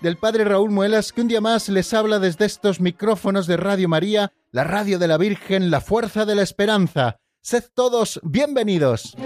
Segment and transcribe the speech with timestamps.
[0.00, 3.88] del Padre Raúl Muelas, que un día más les habla desde estos micrófonos de Radio
[3.88, 7.16] María, la radio de la Virgen, la fuerza de la esperanza.
[7.40, 9.16] Sed todos bienvenidos.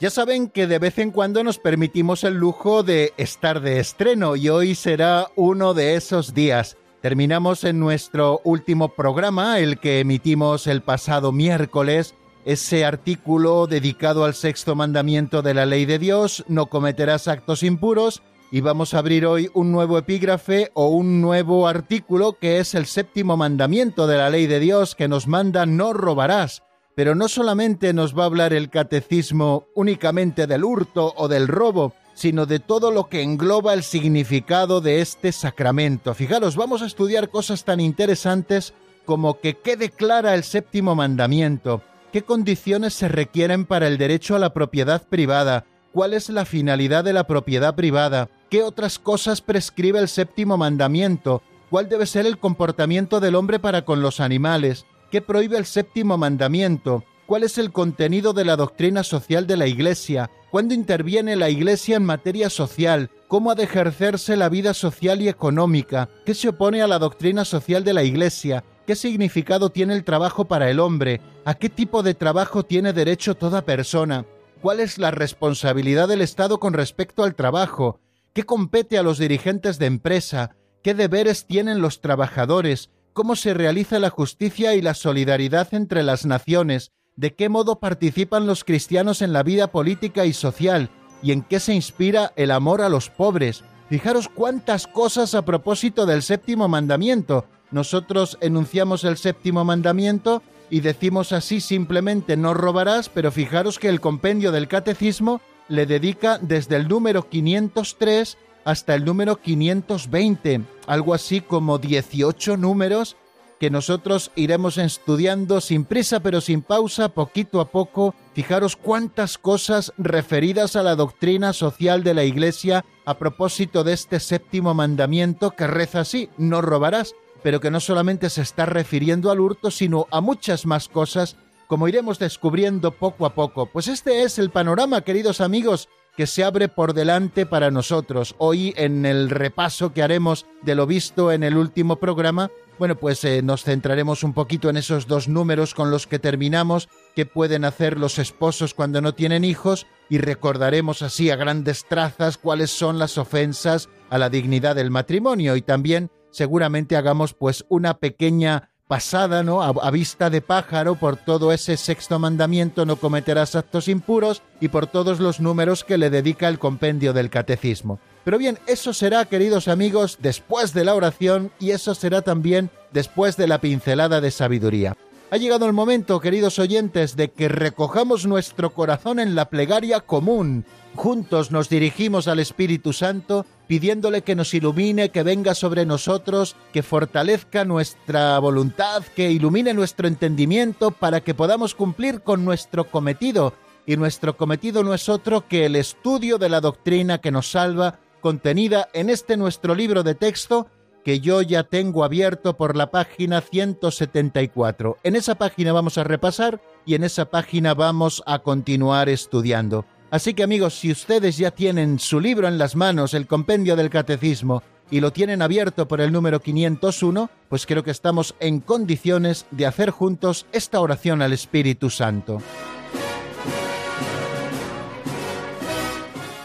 [0.00, 4.34] Ya saben que de vez en cuando nos permitimos el lujo de estar de estreno
[4.34, 6.78] y hoy será uno de esos días.
[7.00, 14.34] Terminamos en nuestro último programa, el que emitimos el pasado miércoles, ese artículo dedicado al
[14.34, 19.24] sexto mandamiento de la ley de Dios, no cometerás actos impuros, y vamos a abrir
[19.24, 24.28] hoy un nuevo epígrafe o un nuevo artículo que es el séptimo mandamiento de la
[24.28, 26.62] ley de Dios que nos manda no robarás.
[26.94, 31.94] Pero no solamente nos va a hablar el catecismo únicamente del hurto o del robo,
[32.20, 36.12] sino de todo lo que engloba el significado de este sacramento.
[36.12, 38.74] Fijaros, vamos a estudiar cosas tan interesantes
[39.06, 41.80] como que qué declara el séptimo mandamiento,
[42.12, 47.04] qué condiciones se requieren para el derecho a la propiedad privada, cuál es la finalidad
[47.04, 52.36] de la propiedad privada, qué otras cosas prescribe el séptimo mandamiento, cuál debe ser el
[52.36, 57.02] comportamiento del hombre para con los animales, ¿Qué prohíbe el séptimo mandamiento?
[57.26, 60.30] ¿Cuál es el contenido de la doctrina social de la Iglesia?
[60.50, 63.10] ¿Cuándo interviene la Iglesia en materia social?
[63.28, 66.08] ¿Cómo ha de ejercerse la vida social y económica?
[66.26, 68.64] ¿Qué se opone a la doctrina social de la Iglesia?
[68.86, 71.20] ¿Qué significado tiene el trabajo para el hombre?
[71.44, 74.26] ¿A qué tipo de trabajo tiene derecho toda persona?
[74.60, 78.00] ¿Cuál es la responsabilidad del Estado con respecto al trabajo?
[78.32, 80.56] ¿Qué compete a los dirigentes de empresa?
[80.82, 82.90] ¿Qué deberes tienen los trabajadores?
[83.12, 88.46] cómo se realiza la justicia y la solidaridad entre las naciones, de qué modo participan
[88.46, 90.90] los cristianos en la vida política y social,
[91.22, 93.64] y en qué se inspira el amor a los pobres.
[93.88, 97.44] Fijaros cuántas cosas a propósito del séptimo mandamiento.
[97.70, 104.00] Nosotros enunciamos el séptimo mandamiento y decimos así simplemente no robarás, pero fijaros que el
[104.00, 111.40] compendio del catecismo le dedica desde el número 503 hasta el número 520, algo así
[111.40, 113.16] como 18 números
[113.60, 118.14] que nosotros iremos estudiando sin prisa pero sin pausa, poquito a poco.
[118.32, 124.18] Fijaros cuántas cosas referidas a la doctrina social de la Iglesia a propósito de este
[124.18, 129.40] séptimo mandamiento que reza así, no robarás, pero que no solamente se está refiriendo al
[129.40, 133.66] hurto, sino a muchas más cosas, como iremos descubriendo poco a poco.
[133.66, 138.34] Pues este es el panorama, queridos amigos, que se abre por delante para nosotros.
[138.38, 143.22] Hoy en el repaso que haremos de lo visto en el último programa, bueno, pues
[143.24, 147.64] eh, nos centraremos un poquito en esos dos números con los que terminamos, qué pueden
[147.64, 152.98] hacer los esposos cuando no tienen hijos, y recordaremos así a grandes trazas cuáles son
[152.98, 159.44] las ofensas a la dignidad del matrimonio y también seguramente hagamos pues una pequeña pasada,
[159.44, 159.62] ¿no?
[159.62, 164.88] A, vista de pájaro por todo ese sexto mandamiento no cometerás actos impuros y por
[164.88, 168.00] todos los números que le dedica el compendio del catecismo.
[168.24, 173.36] Pero bien, eso será, queridos amigos, después de la oración y eso será también después
[173.36, 174.96] de la pincelada de sabiduría.
[175.32, 180.64] Ha llegado el momento, queridos oyentes, de que recojamos nuestro corazón en la plegaria común.
[180.96, 186.82] Juntos nos dirigimos al Espíritu Santo pidiéndole que nos ilumine, que venga sobre nosotros, que
[186.82, 193.54] fortalezca nuestra voluntad, que ilumine nuestro entendimiento para que podamos cumplir con nuestro cometido.
[193.86, 198.00] Y nuestro cometido no es otro que el estudio de la doctrina que nos salva,
[198.20, 200.66] contenida en este nuestro libro de texto,
[201.04, 204.98] que yo ya tengo abierto por la página 174.
[205.02, 209.86] En esa página vamos a repasar y en esa página vamos a continuar estudiando.
[210.10, 213.90] Así que amigos, si ustedes ya tienen su libro en las manos, el compendio del
[213.90, 219.46] catecismo, y lo tienen abierto por el número 501, pues creo que estamos en condiciones
[219.52, 222.38] de hacer juntos esta oración al Espíritu Santo.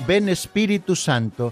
[0.07, 1.51] Ven Espíritu Santo,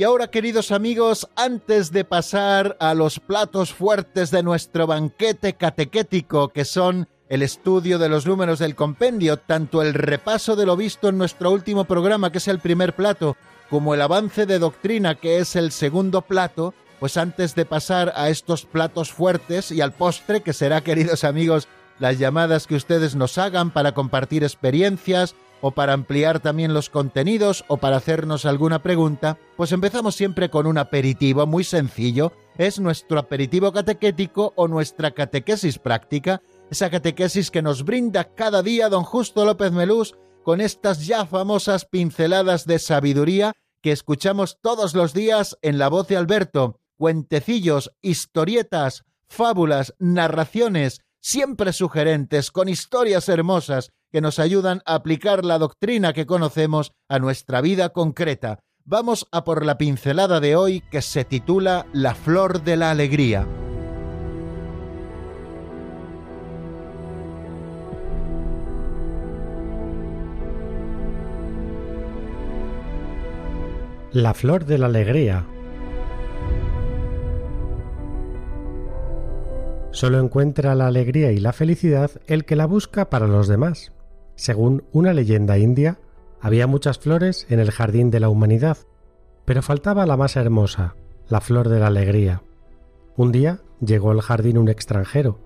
[0.00, 6.48] Y ahora, queridos amigos, antes de pasar a los platos fuertes de nuestro banquete catequético,
[6.48, 11.10] que son el estudio de los números del compendio, tanto el repaso de lo visto
[11.10, 13.36] en nuestro último programa, que es el primer plato,
[13.68, 18.30] como el avance de doctrina, que es el segundo plato, pues antes de pasar a
[18.30, 21.68] estos platos fuertes y al postre, que será, queridos amigos,
[21.98, 27.64] las llamadas que ustedes nos hagan para compartir experiencias o para ampliar también los contenidos
[27.68, 32.32] o para hacernos alguna pregunta, pues empezamos siempre con un aperitivo muy sencillo.
[32.56, 38.88] Es nuestro aperitivo catequético o nuestra catequesis práctica, esa catequesis que nos brinda cada día
[38.88, 45.14] don Justo López Melús con estas ya famosas pinceladas de sabiduría que escuchamos todos los
[45.14, 53.92] días en la voz de Alberto, cuentecillos, historietas, fábulas, narraciones, siempre sugerentes, con historias hermosas
[54.10, 58.60] que nos ayudan a aplicar la doctrina que conocemos a nuestra vida concreta.
[58.84, 63.46] Vamos a por la pincelada de hoy que se titula La flor de la alegría.
[74.12, 75.46] La flor de la alegría.
[79.92, 83.92] Solo encuentra la alegría y la felicidad el que la busca para los demás.
[84.36, 85.98] Según una leyenda india,
[86.40, 88.78] había muchas flores en el jardín de la humanidad,
[89.44, 90.94] pero faltaba la más hermosa,
[91.28, 92.42] la flor de la alegría.
[93.16, 95.38] Un día llegó al jardín un extranjero,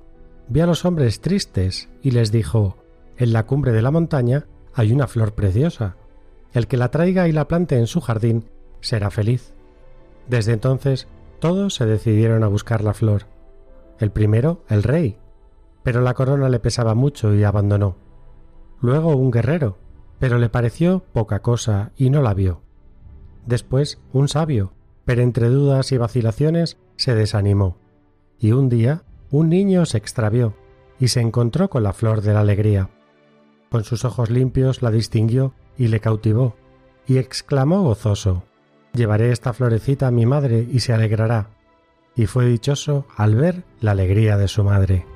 [0.48, 2.76] vio a los hombres tristes y les dijo,
[3.16, 5.96] en la cumbre de la montaña hay una flor preciosa.
[6.52, 8.44] El que la traiga y la plante en su jardín
[8.80, 9.54] será feliz.
[10.28, 11.08] Desde entonces
[11.40, 13.33] todos se decidieron a buscar la flor.
[13.98, 15.18] El primero, el rey,
[15.82, 17.96] pero la corona le pesaba mucho y abandonó.
[18.80, 19.78] Luego un guerrero,
[20.18, 22.62] pero le pareció poca cosa y no la vio.
[23.46, 24.72] Después un sabio,
[25.04, 27.78] pero entre dudas y vacilaciones se desanimó.
[28.38, 30.54] Y un día un niño se extravió
[30.98, 32.90] y se encontró con la flor de la alegría.
[33.70, 36.56] Con sus ojos limpios la distinguió y le cautivó,
[37.06, 38.44] y exclamó gozoso
[38.94, 41.50] Llevaré esta florecita a mi madre y se alegrará.
[42.16, 45.06] Y fue dichoso al ver la alegría de su madre.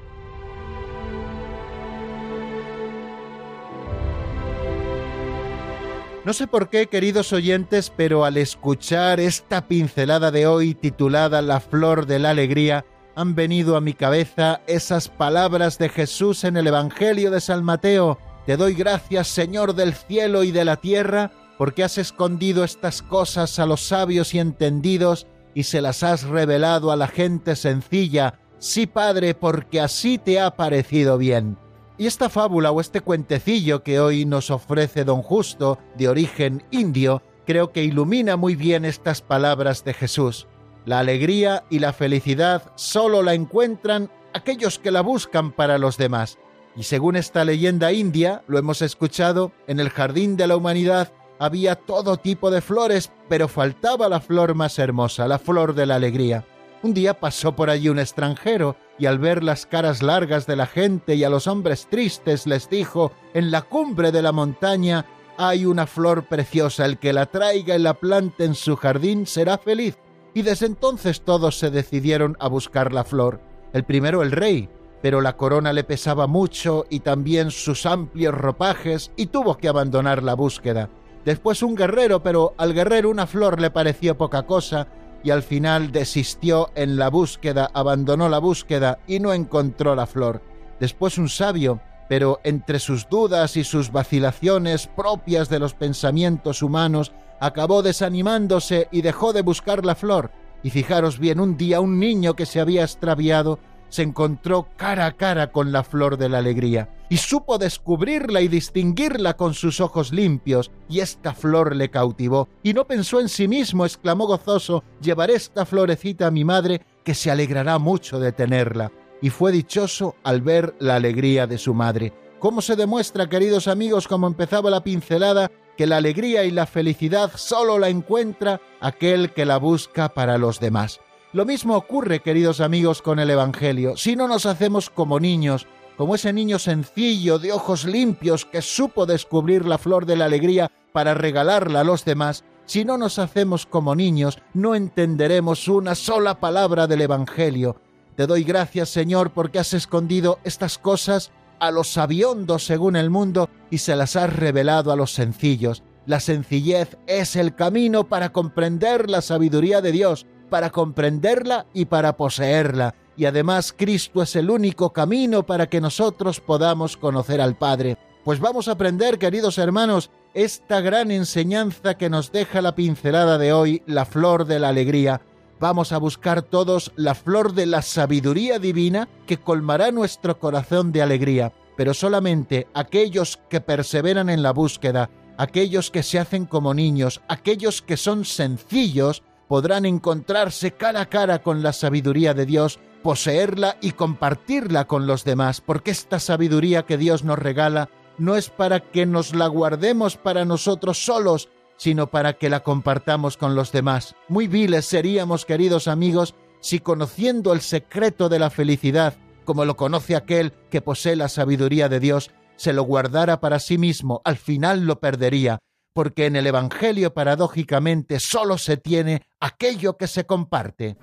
[6.25, 11.59] No sé por qué, queridos oyentes, pero al escuchar esta pincelada de hoy titulada La
[11.59, 12.85] flor de la alegría,
[13.17, 18.19] han venido a mi cabeza esas palabras de Jesús en el Evangelio de San Mateo.
[18.45, 23.59] Te doy gracias, Señor del cielo y de la tierra, porque has escondido estas cosas
[23.59, 25.27] a los sabios y entendidos
[25.59, 28.39] y se las has revelado a la gente sencilla.
[28.61, 31.59] Sí, Padre, porque así te ha parecido bien.
[31.97, 37.25] Y esta fábula o este cuentecillo que hoy nos ofrece don Justo, de origen indio,
[37.45, 40.47] creo que ilumina muy bien estas palabras de Jesús.
[40.85, 46.39] La alegría y la felicidad solo la encuentran aquellos que la buscan para los demás.
[46.77, 51.77] Y según esta leyenda india, lo hemos escuchado, en el jardín de la humanidad había
[51.77, 56.45] todo tipo de flores, pero faltaba la flor más hermosa, la flor de la alegría.
[56.83, 60.67] Un día pasó por allí un extranjero y al ver las caras largas de la
[60.67, 65.05] gente y a los hombres tristes les dijo, en la cumbre de la montaña
[65.37, 69.59] hay una flor preciosa, el que la traiga y la plante en su jardín será
[69.59, 69.97] feliz.
[70.35, 73.41] Y desde entonces todos se decidieron a buscar la flor.
[73.73, 74.69] El primero el rey,
[75.03, 80.23] pero la corona le pesaba mucho y también sus amplios ropajes y tuvo que abandonar
[80.23, 80.91] la búsqueda
[81.29, 84.89] después un guerrero, pero al guerrero una flor le pareció poca cosa
[85.23, 90.41] y al final desistió en la búsqueda, abandonó la búsqueda y no encontró la flor.
[90.81, 97.13] Después un sabio, pero entre sus dudas y sus vacilaciones propias de los pensamientos humanos,
[97.41, 100.31] acabó desanimándose y dejó de buscar la flor.
[100.63, 105.13] Y fijaros bien, un día un niño que se había extraviado se encontró cara a
[105.13, 110.13] cara con la flor de la alegría, y supo descubrirla y distinguirla con sus ojos
[110.13, 115.35] limpios, y esta flor le cautivó, y no pensó en sí mismo, exclamó gozoso, llevaré
[115.35, 118.93] esta florecita a mi madre, que se alegrará mucho de tenerla,
[119.23, 122.13] y fue dichoso al ver la alegría de su madre.
[122.39, 127.33] ¿Cómo se demuestra, queridos amigos, como empezaba la pincelada, que la alegría y la felicidad
[127.35, 131.01] solo la encuentra aquel que la busca para los demás?
[131.35, 133.99] Lo mismo ocurre, queridos amigos, con el Evangelio.
[133.99, 135.67] Si no nos hacemos como niños,
[135.99, 140.71] como ese niño sencillo, de ojos limpios, que supo descubrir la flor de la alegría
[140.93, 146.41] para regalarla a los demás, si no nos hacemos como niños, no entenderemos una sola
[146.41, 147.77] palabra del Evangelio.
[148.17, 151.31] Te doy gracias, Señor, porque has escondido estas cosas
[151.61, 155.83] a los sabiondos según el mundo y se las has revelado a los sencillos.
[156.07, 162.17] La sencillez es el camino para comprender la sabiduría de Dios, para comprenderla y para
[162.17, 162.95] poseerla.
[163.17, 167.97] Y además Cristo es el único camino para que nosotros podamos conocer al Padre.
[168.25, 173.53] Pues vamos a aprender, queridos hermanos, esta gran enseñanza que nos deja la pincelada de
[173.53, 175.21] hoy, la flor de la alegría.
[175.61, 181.03] Vamos a buscar todos la flor de la sabiduría divina que colmará nuestro corazón de
[181.03, 187.23] alegría, pero solamente aquellos que perseveran en la búsqueda, aquellos que se hacen como niños,
[187.29, 193.77] aquellos que son sencillos, podrán encontrarse cara a cara con la sabiduría de Dios, poseerla
[193.81, 197.89] y compartirla con los demás, porque esta sabiduría que Dios nos regala
[198.19, 203.37] no es para que nos la guardemos para nosotros solos, sino para que la compartamos
[203.37, 204.15] con los demás.
[204.29, 209.15] Muy viles seríamos, queridos amigos, si conociendo el secreto de la felicidad,
[209.45, 213.79] como lo conoce aquel que posee la sabiduría de Dios, se lo guardara para sí
[213.79, 215.61] mismo, al final lo perdería,
[215.99, 220.97] porque en el Evangelio paradójicamente solo se tiene aquello que se comparte.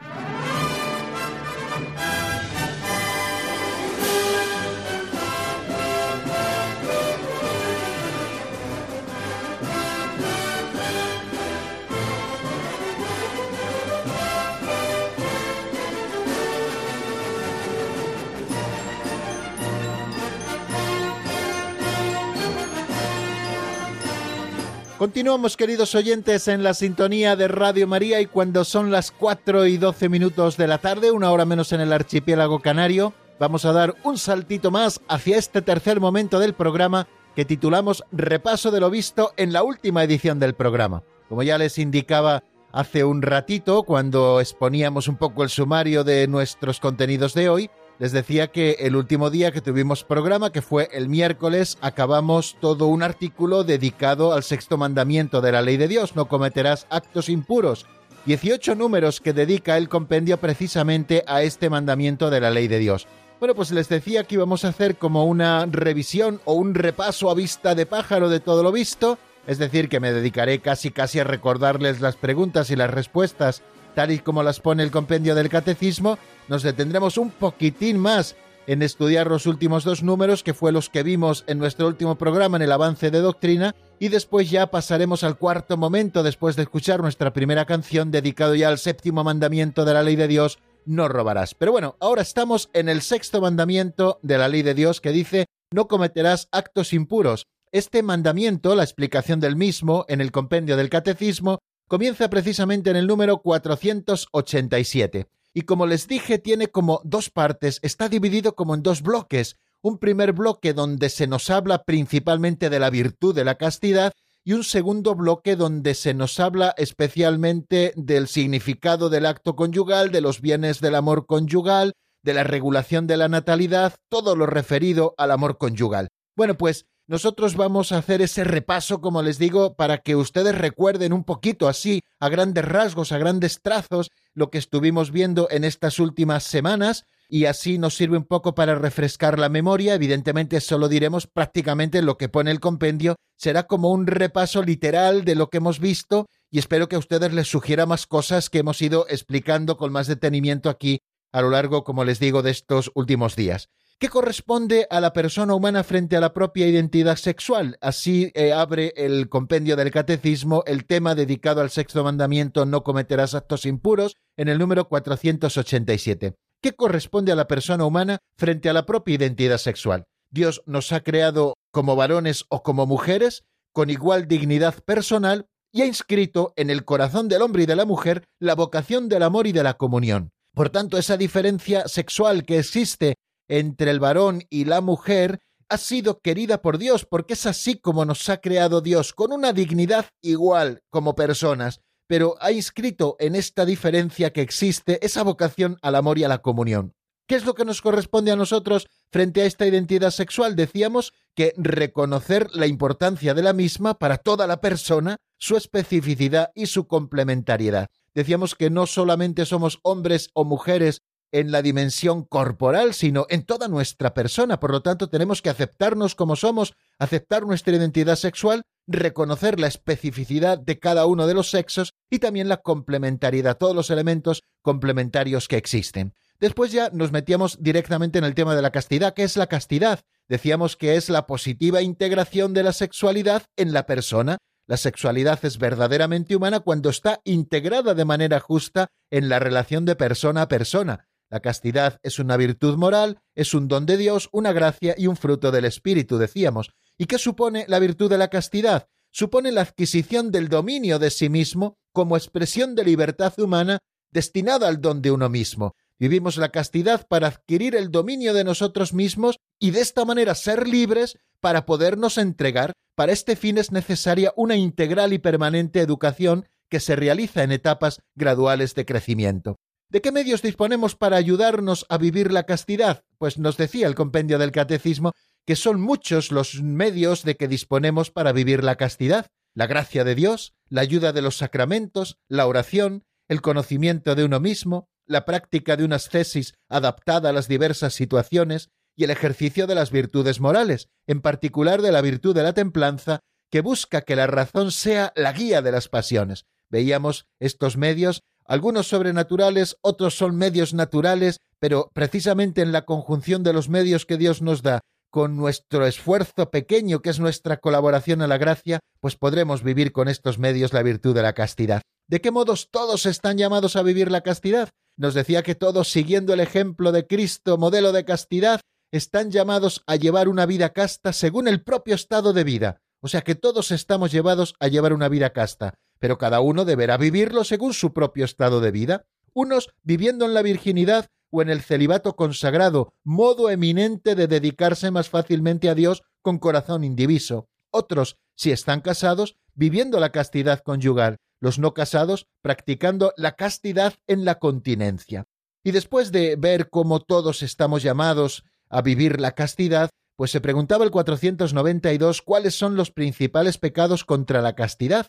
[24.97, 29.77] Continuamos, queridos oyentes, en la sintonía de Radio María y cuando son las 4 y
[29.77, 33.93] 12 minutos de la tarde, una hora menos en el archipiélago canario, vamos a dar
[34.05, 39.33] un saltito más hacia este tercer momento del programa que titulamos Repaso de lo visto
[39.35, 41.03] en la última edición del programa.
[41.27, 46.79] Como ya les indicaba hace un ratito, cuando exponíamos un poco el sumario de nuestros
[46.79, 51.07] contenidos de hoy, les decía que el último día que tuvimos programa, que fue el
[51.07, 56.27] miércoles, acabamos todo un artículo dedicado al sexto mandamiento de la ley de Dios, no
[56.27, 57.85] cometerás actos impuros.
[58.25, 63.07] 18 números que dedica el compendio precisamente a este mandamiento de la ley de Dios.
[63.39, 67.35] Bueno, pues les decía que íbamos a hacer como una revisión o un repaso a
[67.35, 71.23] vista de pájaro de todo lo visto, es decir, que me dedicaré casi casi a
[71.23, 73.61] recordarles las preguntas y las respuestas
[73.95, 78.35] tal y como las pone el compendio del catecismo, nos detendremos un poquitín más
[78.67, 82.57] en estudiar los últimos dos números, que fue los que vimos en nuestro último programa
[82.57, 87.01] en el avance de doctrina, y después ya pasaremos al cuarto momento, después de escuchar
[87.01, 91.55] nuestra primera canción dedicado ya al séptimo mandamiento de la ley de Dios, no robarás.
[91.55, 95.45] Pero bueno, ahora estamos en el sexto mandamiento de la ley de Dios que dice,
[95.71, 97.47] no cometerás actos impuros.
[97.71, 103.07] Este mandamiento, la explicación del mismo en el compendio del catecismo, comienza precisamente en el
[103.07, 105.27] número 487.
[105.53, 109.55] Y como les dije, tiene como dos partes, está dividido como en dos bloques.
[109.81, 114.13] Un primer bloque donde se nos habla principalmente de la virtud de la castidad
[114.43, 120.21] y un segundo bloque donde se nos habla especialmente del significado del acto conyugal, de
[120.21, 125.31] los bienes del amor conyugal, de la regulación de la natalidad, todo lo referido al
[125.31, 126.09] amor conyugal.
[126.35, 131.13] Bueno, pues nosotros vamos a hacer ese repaso, como les digo, para que ustedes recuerden
[131.13, 135.99] un poquito así, a grandes rasgos, a grandes trazos, lo que estuvimos viendo en estas
[135.99, 139.93] últimas semanas, y así nos sirve un poco para refrescar la memoria.
[139.93, 145.35] Evidentemente, solo diremos prácticamente lo que pone el compendio, será como un repaso literal de
[145.35, 148.81] lo que hemos visto, y espero que a ustedes les sugiera más cosas que hemos
[148.81, 150.99] ido explicando con más detenimiento aquí
[151.31, 153.69] a lo largo, como les digo, de estos últimos días.
[153.97, 157.77] ¿Qué corresponde a la persona humana frente a la propia identidad sexual.
[157.79, 163.35] Así eh, abre el compendio del catecismo el tema dedicado al sexto mandamiento no cometerás
[163.35, 166.35] actos impuros en el número 487.
[166.61, 170.03] ¿Qué corresponde a la persona humana frente a la propia identidad sexual?
[170.29, 175.85] Dios nos ha creado como varones o como mujeres, con igual dignidad personal, y ha
[175.85, 179.53] inscrito en el corazón del hombre y de la mujer la vocación del amor y
[179.53, 180.31] de la comunión.
[180.53, 183.15] Por tanto, esa diferencia sexual que existe
[183.47, 188.05] entre el varón y la mujer ha sido querida por Dios, porque es así como
[188.05, 193.65] nos ha creado Dios, con una dignidad igual como personas, pero ha inscrito en esta
[193.65, 196.93] diferencia que existe esa vocación al amor y a la comunión.
[197.27, 200.55] ¿Qué es lo que nos corresponde a nosotros frente a esta identidad sexual?
[200.55, 206.67] Decíamos que reconocer la importancia de la misma para toda la persona, su especificidad y
[206.67, 207.87] su complementariedad.
[208.13, 211.01] Decíamos que no solamente somos hombres o mujeres
[211.31, 214.59] en la dimensión corporal, sino en toda nuestra persona.
[214.59, 220.57] Por lo tanto, tenemos que aceptarnos como somos, aceptar nuestra identidad sexual, reconocer la especificidad
[220.57, 225.57] de cada uno de los sexos y también la complementariedad, todos los elementos complementarios que
[225.57, 226.13] existen.
[226.39, 229.13] Después ya nos metíamos directamente en el tema de la castidad.
[229.13, 230.01] ¿Qué es la castidad?
[230.27, 235.59] Decíamos que es la positiva integración de la sexualidad en la persona, La sexualidad es
[235.59, 241.07] verdaderamente humana cuando está integrada de manera justa en la relación de persona a persona.
[241.35, 245.17] La castidad es una virtud moral, es un don de Dios, una gracia y un
[245.17, 246.71] fruto del Espíritu, decíamos.
[246.97, 248.87] ¿Y qué supone la virtud de la castidad?
[249.11, 253.79] Supone la adquisición del dominio de sí mismo como expresión de libertad humana
[254.11, 255.75] destinada al don de uno mismo.
[255.99, 260.69] Vivimos la castidad para adquirir el dominio de nosotros mismos y de esta manera ser
[260.69, 262.71] libres para podernos entregar.
[262.95, 267.99] Para este fin es necesaria una integral y permanente educación que se realiza en etapas
[268.15, 269.57] graduales de crecimiento.
[269.89, 273.03] ¿De qué medios disponemos para ayudarnos a vivir la castidad?
[273.17, 275.11] Pues nos decía el compendio del catecismo
[275.45, 279.27] que son muchos los medios de que disponemos para vivir la castidad.
[279.53, 284.39] La gracia de Dios, la ayuda de los sacramentos, la oración, el conocimiento de uno
[284.39, 289.75] mismo, la práctica de una ascesis adaptada a las diversas situaciones y el ejercicio de
[289.75, 293.19] las virtudes morales, en particular de la virtud de la templanza,
[293.51, 296.45] que busca que la razón sea la guía de las pasiones.
[296.69, 303.53] Veíamos estos medios, algunos sobrenaturales, otros son medios naturales, pero precisamente en la conjunción de
[303.53, 308.27] los medios que Dios nos da con nuestro esfuerzo pequeño que es nuestra colaboración a
[308.27, 311.81] la gracia, pues podremos vivir con estos medios la virtud de la castidad.
[312.07, 314.69] ¿De qué modos todos están llamados a vivir la castidad?
[314.97, 318.59] Nos decía que todos, siguiendo el ejemplo de Cristo, modelo de castidad,
[318.91, 322.81] están llamados a llevar una vida casta según el propio estado de vida.
[323.01, 326.97] O sea que todos estamos llevados a llevar una vida casta, pero cada uno deberá
[326.97, 329.05] vivirlo según su propio estado de vida.
[329.33, 335.09] Unos viviendo en la virginidad o en el celibato consagrado, modo eminente de dedicarse más
[335.09, 337.49] fácilmente a Dios con corazón indiviso.
[337.71, 344.25] Otros, si están casados, viviendo la castidad conyugal, los no casados practicando la castidad en
[344.25, 345.25] la continencia.
[345.63, 350.85] Y después de ver cómo todos estamos llamados a vivir la castidad, pues se preguntaba
[350.85, 355.07] el 492 cuáles son los principales pecados contra la castidad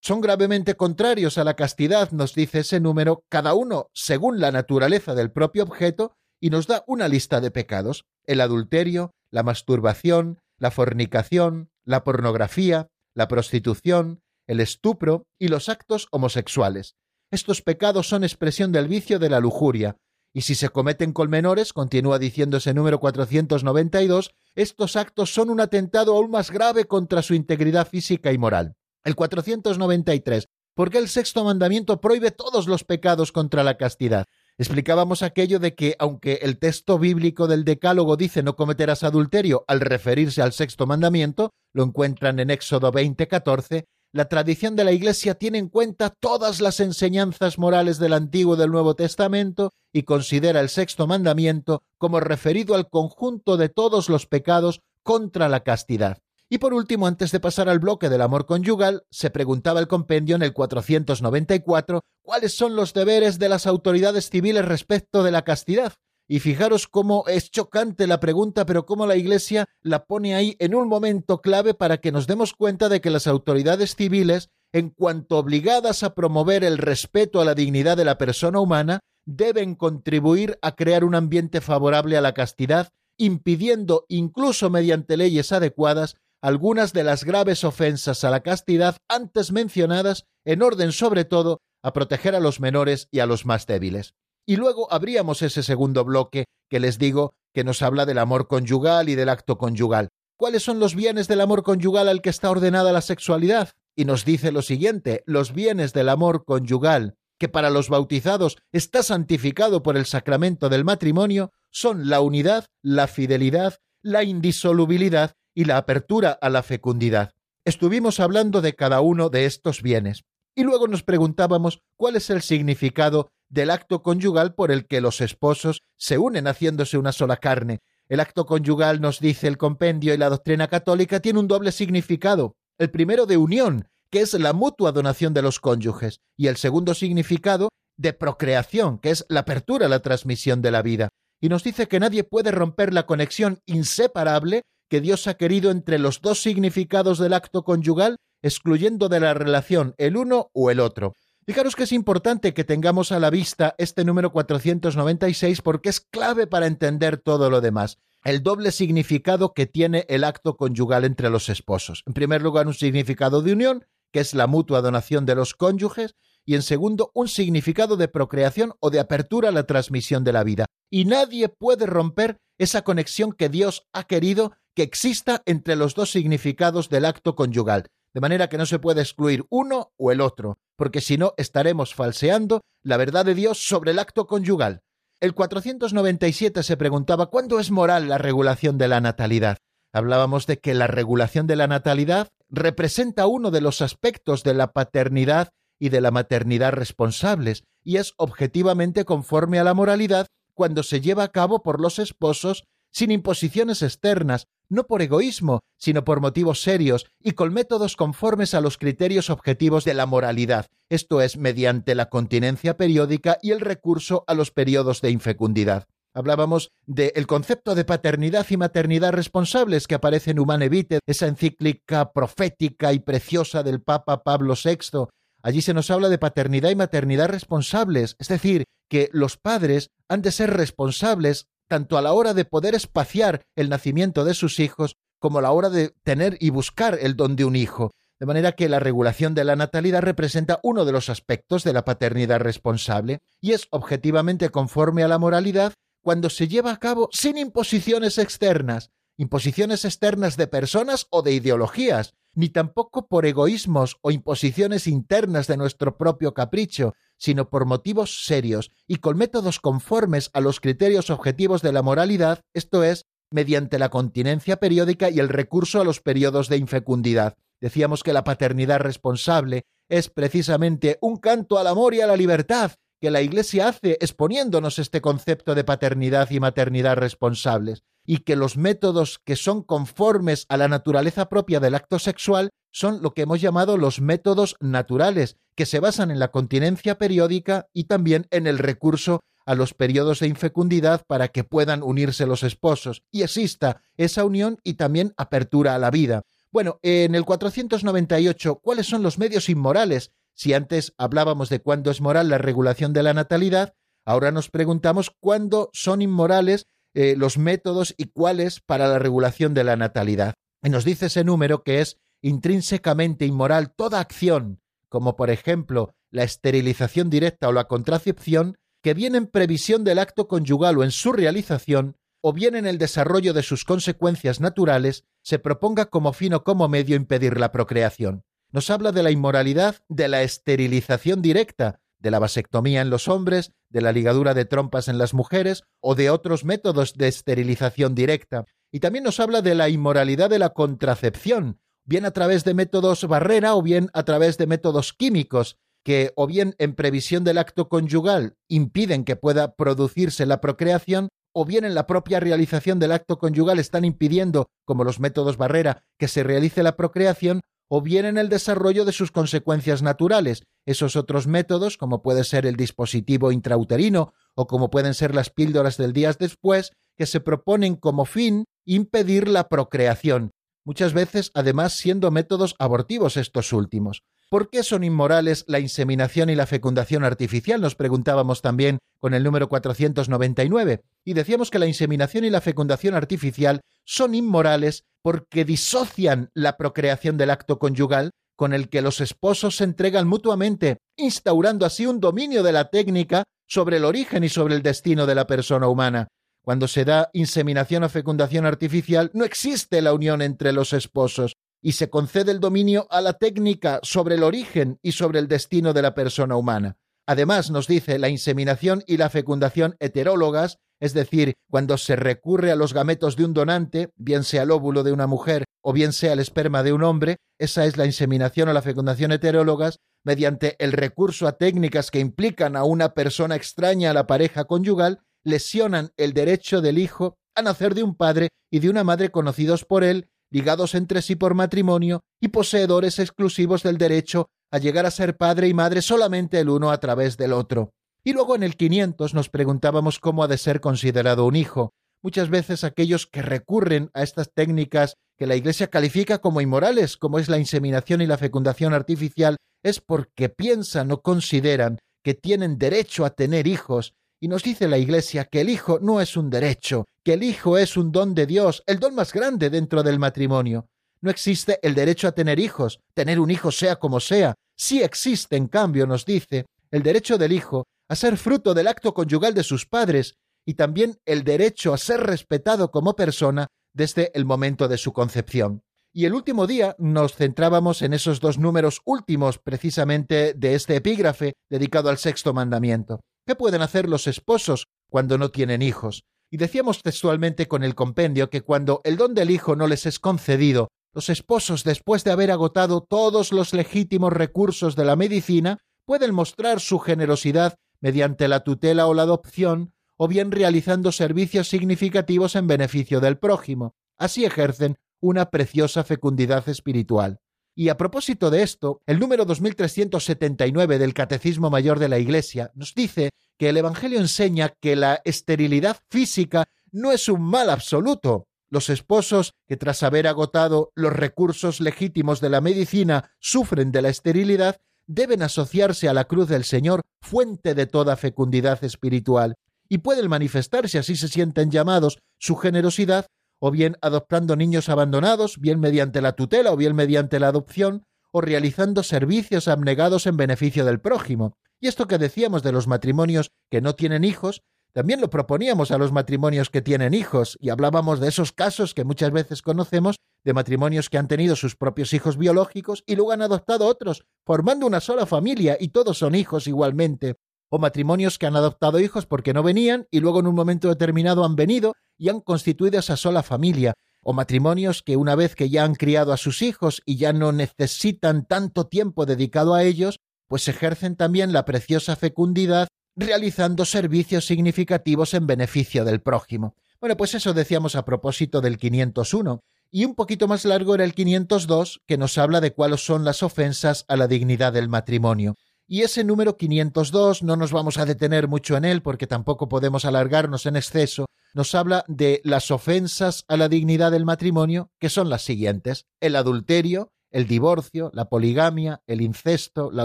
[0.00, 5.14] son gravemente contrarios a la castidad, nos dice ese número, cada uno según la naturaleza
[5.14, 10.70] del propio objeto, y nos da una lista de pecados el adulterio, la masturbación, la
[10.70, 16.96] fornicación, la pornografía, la prostitución, el estupro y los actos homosexuales.
[17.30, 19.96] Estos pecados son expresión del vicio de la lujuria,
[20.32, 25.60] y si se cometen con menores, continúa diciendo ese número 492, estos actos son un
[25.60, 28.76] atentado aún más grave contra su integridad física y moral.
[29.08, 30.48] El 493.
[30.74, 34.26] ¿Por qué el sexto mandamiento prohíbe todos los pecados contra la castidad?
[34.58, 39.80] Explicábamos aquello de que, aunque el texto bíblico del Decálogo dice no cometerás adulterio al
[39.80, 45.56] referirse al sexto mandamiento, lo encuentran en Éxodo 20:14, la tradición de la Iglesia tiene
[45.56, 50.68] en cuenta todas las enseñanzas morales del Antiguo y del Nuevo Testamento y considera el
[50.68, 56.18] sexto mandamiento como referido al conjunto de todos los pecados contra la castidad.
[56.50, 60.34] Y por último, antes de pasar al bloque del amor conyugal, se preguntaba el compendio
[60.34, 65.92] en el 494 cuáles son los deberes de las autoridades civiles respecto de la castidad.
[66.26, 70.74] Y fijaros cómo es chocante la pregunta, pero cómo la Iglesia la pone ahí en
[70.74, 75.38] un momento clave para que nos demos cuenta de que las autoridades civiles, en cuanto
[75.38, 80.74] obligadas a promover el respeto a la dignidad de la persona humana, deben contribuir a
[80.74, 87.24] crear un ambiente favorable a la castidad, impidiendo, incluso mediante leyes adecuadas, algunas de las
[87.24, 92.60] graves ofensas a la castidad antes mencionadas, en orden sobre todo a proteger a los
[92.60, 94.14] menores y a los más débiles.
[94.46, 99.08] Y luego abríamos ese segundo bloque que les digo que nos habla del amor conyugal
[99.08, 100.08] y del acto conyugal.
[100.38, 103.70] ¿Cuáles son los bienes del amor conyugal al que está ordenada la sexualidad?
[103.96, 109.02] Y nos dice lo siguiente, los bienes del amor conyugal, que para los bautizados está
[109.02, 115.76] santificado por el sacramento del matrimonio, son la unidad, la fidelidad, la indisolubilidad y la
[115.76, 117.34] apertura a la fecundidad.
[117.64, 122.42] Estuvimos hablando de cada uno de estos bienes y luego nos preguntábamos cuál es el
[122.42, 127.80] significado del acto conyugal por el que los esposos se unen haciéndose una sola carne.
[128.08, 132.56] El acto conyugal, nos dice el compendio y la doctrina católica, tiene un doble significado.
[132.78, 136.94] El primero de unión, que es la mutua donación de los cónyuges, y el segundo
[136.94, 141.08] significado de procreación, que es la apertura a la transmisión de la vida.
[141.40, 145.98] Y nos dice que nadie puede romper la conexión inseparable que Dios ha querido entre
[145.98, 151.12] los dos significados del acto conyugal, excluyendo de la relación el uno o el otro.
[151.46, 156.46] Fijaros que es importante que tengamos a la vista este número 496 porque es clave
[156.46, 157.98] para entender todo lo demás.
[158.22, 162.02] El doble significado que tiene el acto conyugal entre los esposos.
[162.06, 166.16] En primer lugar, un significado de unión, que es la mutua donación de los cónyuges,
[166.44, 170.44] y en segundo, un significado de procreación o de apertura a la transmisión de la
[170.44, 170.66] vida.
[170.90, 176.12] Y nadie puede romper esa conexión que Dios ha querido que exista entre los dos
[176.12, 177.88] significados del acto conyugal.
[178.14, 181.96] de manera que no se puede excluir uno o el otro, porque si no estaremos
[181.96, 184.82] falseando la verdad de Dios sobre el acto conyugal.
[185.18, 189.58] El 497 se preguntaba ¿cuándo es moral la regulación de la natalidad?
[189.92, 194.72] Hablábamos de que la regulación de la natalidad representa uno de los aspectos de la
[194.72, 195.48] paternidad
[195.80, 201.24] y de la maternidad responsables, y es objetivamente conforme a la moralidad cuando se lleva
[201.24, 202.62] a cabo por los esposos
[202.92, 208.60] sin imposiciones externas, no por egoísmo, sino por motivos serios y con métodos conformes a
[208.60, 214.24] los criterios objetivos de la moralidad, esto es, mediante la continencia periódica y el recurso
[214.26, 215.86] a los periodos de infecundidad.
[216.14, 222.12] Hablábamos del concepto de paternidad y maternidad responsables que aparece en Humane Vitae, esa encíclica
[222.12, 225.06] profética y preciosa del Papa Pablo VI.
[225.42, 230.22] Allí se nos habla de paternidad y maternidad responsables, es decir, que los padres han
[230.22, 234.96] de ser responsables tanto a la hora de poder espaciar el nacimiento de sus hijos
[235.18, 237.92] como a la hora de tener y buscar el don de un hijo.
[238.18, 241.84] De manera que la regulación de la natalidad representa uno de los aspectos de la
[241.84, 247.38] paternidad responsable y es objetivamente conforme a la moralidad cuando se lleva a cabo sin
[247.38, 254.86] imposiciones externas, imposiciones externas de personas o de ideologías, ni tampoco por egoísmos o imposiciones
[254.86, 260.60] internas de nuestro propio capricho, sino por motivos serios y con métodos conformes a los
[260.60, 265.84] criterios objetivos de la moralidad, esto es, mediante la continencia periódica y el recurso a
[265.84, 267.36] los periodos de infecundidad.
[267.60, 272.72] Decíamos que la paternidad responsable es precisamente un canto al amor y a la libertad
[273.00, 278.56] que la Iglesia hace exponiéndonos este concepto de paternidad y maternidad responsables, y que los
[278.56, 283.42] métodos que son conformes a la naturaleza propia del acto sexual son lo que hemos
[283.42, 288.56] llamado los métodos naturales, que se basan en la continencia periódica y también en el
[288.56, 294.24] recurso a los periodos de infecundidad para que puedan unirse los esposos y exista esa
[294.24, 296.22] unión y también apertura a la vida.
[296.50, 300.12] Bueno, en el 498, ¿cuáles son los medios inmorales?
[300.32, 303.74] Si antes hablábamos de cuándo es moral la regulación de la natalidad,
[304.06, 309.64] ahora nos preguntamos cuándo son inmorales eh, los métodos y cuáles para la regulación de
[309.64, 310.34] la natalidad.
[310.62, 316.24] Y nos dice ese número que es intrínsecamente inmoral toda acción, como por ejemplo la
[316.24, 321.12] esterilización directa o la contracepción, que viene en previsión del acto conyugal o en su
[321.12, 326.42] realización, o bien en el desarrollo de sus consecuencias naturales, se proponga como fin o
[326.42, 328.24] como medio impedir la procreación.
[328.50, 333.52] Nos habla de la inmoralidad de la esterilización directa, de la vasectomía en los hombres,
[333.70, 338.44] de la ligadura de trompas en las mujeres o de otros métodos de esterilización directa.
[338.70, 343.06] Y también nos habla de la inmoralidad de la contracepción, bien a través de métodos
[343.06, 347.68] barrera o bien a través de métodos químicos, que o bien en previsión del acto
[347.68, 353.18] conyugal impiden que pueda producirse la procreación, o bien en la propia realización del acto
[353.18, 358.18] conyugal están impidiendo, como los métodos barrera, que se realice la procreación, o bien en
[358.18, 364.14] el desarrollo de sus consecuencias naturales, esos otros métodos, como puede ser el dispositivo intrauterino
[364.34, 369.28] o como pueden ser las píldoras del día después, que se proponen como fin impedir
[369.28, 370.32] la procreación,
[370.64, 374.02] muchas veces además siendo métodos abortivos estos últimos.
[374.30, 377.62] ¿Por qué son inmorales la inseminación y la fecundación artificial?
[377.62, 380.82] Nos preguntábamos también con el número 499.
[381.02, 387.16] Y decíamos que la inseminación y la fecundación artificial son inmorales porque disocian la procreación
[387.16, 392.42] del acto conyugal con el que los esposos se entregan mutuamente, instaurando así un dominio
[392.42, 396.08] de la técnica sobre el origen y sobre el destino de la persona humana.
[396.42, 401.72] Cuando se da inseminación o fecundación artificial, no existe la unión entre los esposos y
[401.72, 405.82] se concede el dominio a la técnica sobre el origen y sobre el destino de
[405.82, 406.76] la persona humana.
[407.06, 412.56] Además, nos dice la inseminación y la fecundación heterólogas, es decir, cuando se recurre a
[412.56, 416.12] los gametos de un donante, bien sea el óvulo de una mujer o bien sea
[416.12, 420.72] el esperma de un hombre, esa es la inseminación o la fecundación heterólogas, mediante el
[420.72, 426.12] recurso a técnicas que implican a una persona extraña a la pareja conyugal lesionan el
[426.12, 430.08] derecho del hijo a nacer de un padre y de una madre conocidos por él,
[430.30, 435.48] ligados entre sí por matrimonio y poseedores exclusivos del derecho a llegar a ser padre
[435.48, 437.72] y madre solamente el uno a través del otro.
[438.04, 441.72] Y luego en el 500 nos preguntábamos cómo ha de ser considerado un hijo.
[442.02, 447.18] Muchas veces aquellos que recurren a estas técnicas que la Iglesia califica como inmorales, como
[447.18, 453.04] es la inseminación y la fecundación artificial, es porque piensan o consideran que tienen derecho
[453.04, 456.86] a tener hijos y nos dice la Iglesia que el hijo no es un derecho,
[457.04, 460.68] que el hijo es un don de Dios, el don más grande dentro del matrimonio.
[461.00, 464.34] No existe el derecho a tener hijos, tener un hijo sea como sea.
[464.56, 468.92] Sí existe, en cambio, nos dice, el derecho del hijo a ser fruto del acto
[468.92, 474.24] conyugal de sus padres y también el derecho a ser respetado como persona desde el
[474.24, 475.62] momento de su concepción.
[475.92, 481.34] Y el último día nos centrábamos en esos dos números últimos precisamente de este epígrafe
[481.48, 483.00] dedicado al sexto mandamiento.
[483.28, 486.04] ¿Qué pueden hacer los esposos cuando no tienen hijos?
[486.30, 489.98] Y decíamos textualmente con el compendio que cuando el don del hijo no les es
[489.98, 496.14] concedido, los esposos, después de haber agotado todos los legítimos recursos de la medicina, pueden
[496.14, 502.46] mostrar su generosidad mediante la tutela o la adopción, o bien realizando servicios significativos en
[502.46, 503.74] beneficio del prójimo.
[503.98, 507.20] Así ejercen una preciosa fecundidad espiritual.
[507.58, 512.72] Y a propósito de esto, el número 2379 del Catecismo Mayor de la Iglesia nos
[512.72, 518.28] dice que el Evangelio enseña que la esterilidad física no es un mal absoluto.
[518.48, 523.88] Los esposos que tras haber agotado los recursos legítimos de la medicina sufren de la
[523.88, 529.34] esterilidad deben asociarse a la cruz del Señor, fuente de toda fecundidad espiritual,
[529.68, 533.06] y pueden manifestar, si así se sienten llamados, su generosidad
[533.38, 538.20] o bien adoptando niños abandonados, bien mediante la tutela o bien mediante la adopción, o
[538.20, 541.36] realizando servicios abnegados en beneficio del prójimo.
[541.60, 545.78] Y esto que decíamos de los matrimonios que no tienen hijos, también lo proponíamos a
[545.78, 550.34] los matrimonios que tienen hijos, y hablábamos de esos casos que muchas veces conocemos, de
[550.34, 554.80] matrimonios que han tenido sus propios hijos biológicos y luego han adoptado otros, formando una
[554.80, 557.16] sola familia, y todos son hijos igualmente,
[557.50, 561.24] o matrimonios que han adoptado hijos porque no venían y luego en un momento determinado
[561.24, 565.64] han venido y han constituido esa sola familia, o matrimonios que una vez que ya
[565.64, 570.46] han criado a sus hijos y ya no necesitan tanto tiempo dedicado a ellos, pues
[570.48, 576.54] ejercen también la preciosa fecundidad realizando servicios significativos en beneficio del prójimo.
[576.80, 580.94] Bueno, pues eso decíamos a propósito del 501, y un poquito más largo era el
[580.94, 585.34] 502, que nos habla de cuáles son las ofensas a la dignidad del matrimonio.
[585.70, 589.84] Y ese número 502 no nos vamos a detener mucho en él porque tampoco podemos
[589.84, 591.04] alargarnos en exceso.
[591.34, 596.16] Nos habla de las ofensas a la dignidad del matrimonio, que son las siguientes: el
[596.16, 599.84] adulterio, el divorcio, la poligamia, el incesto, la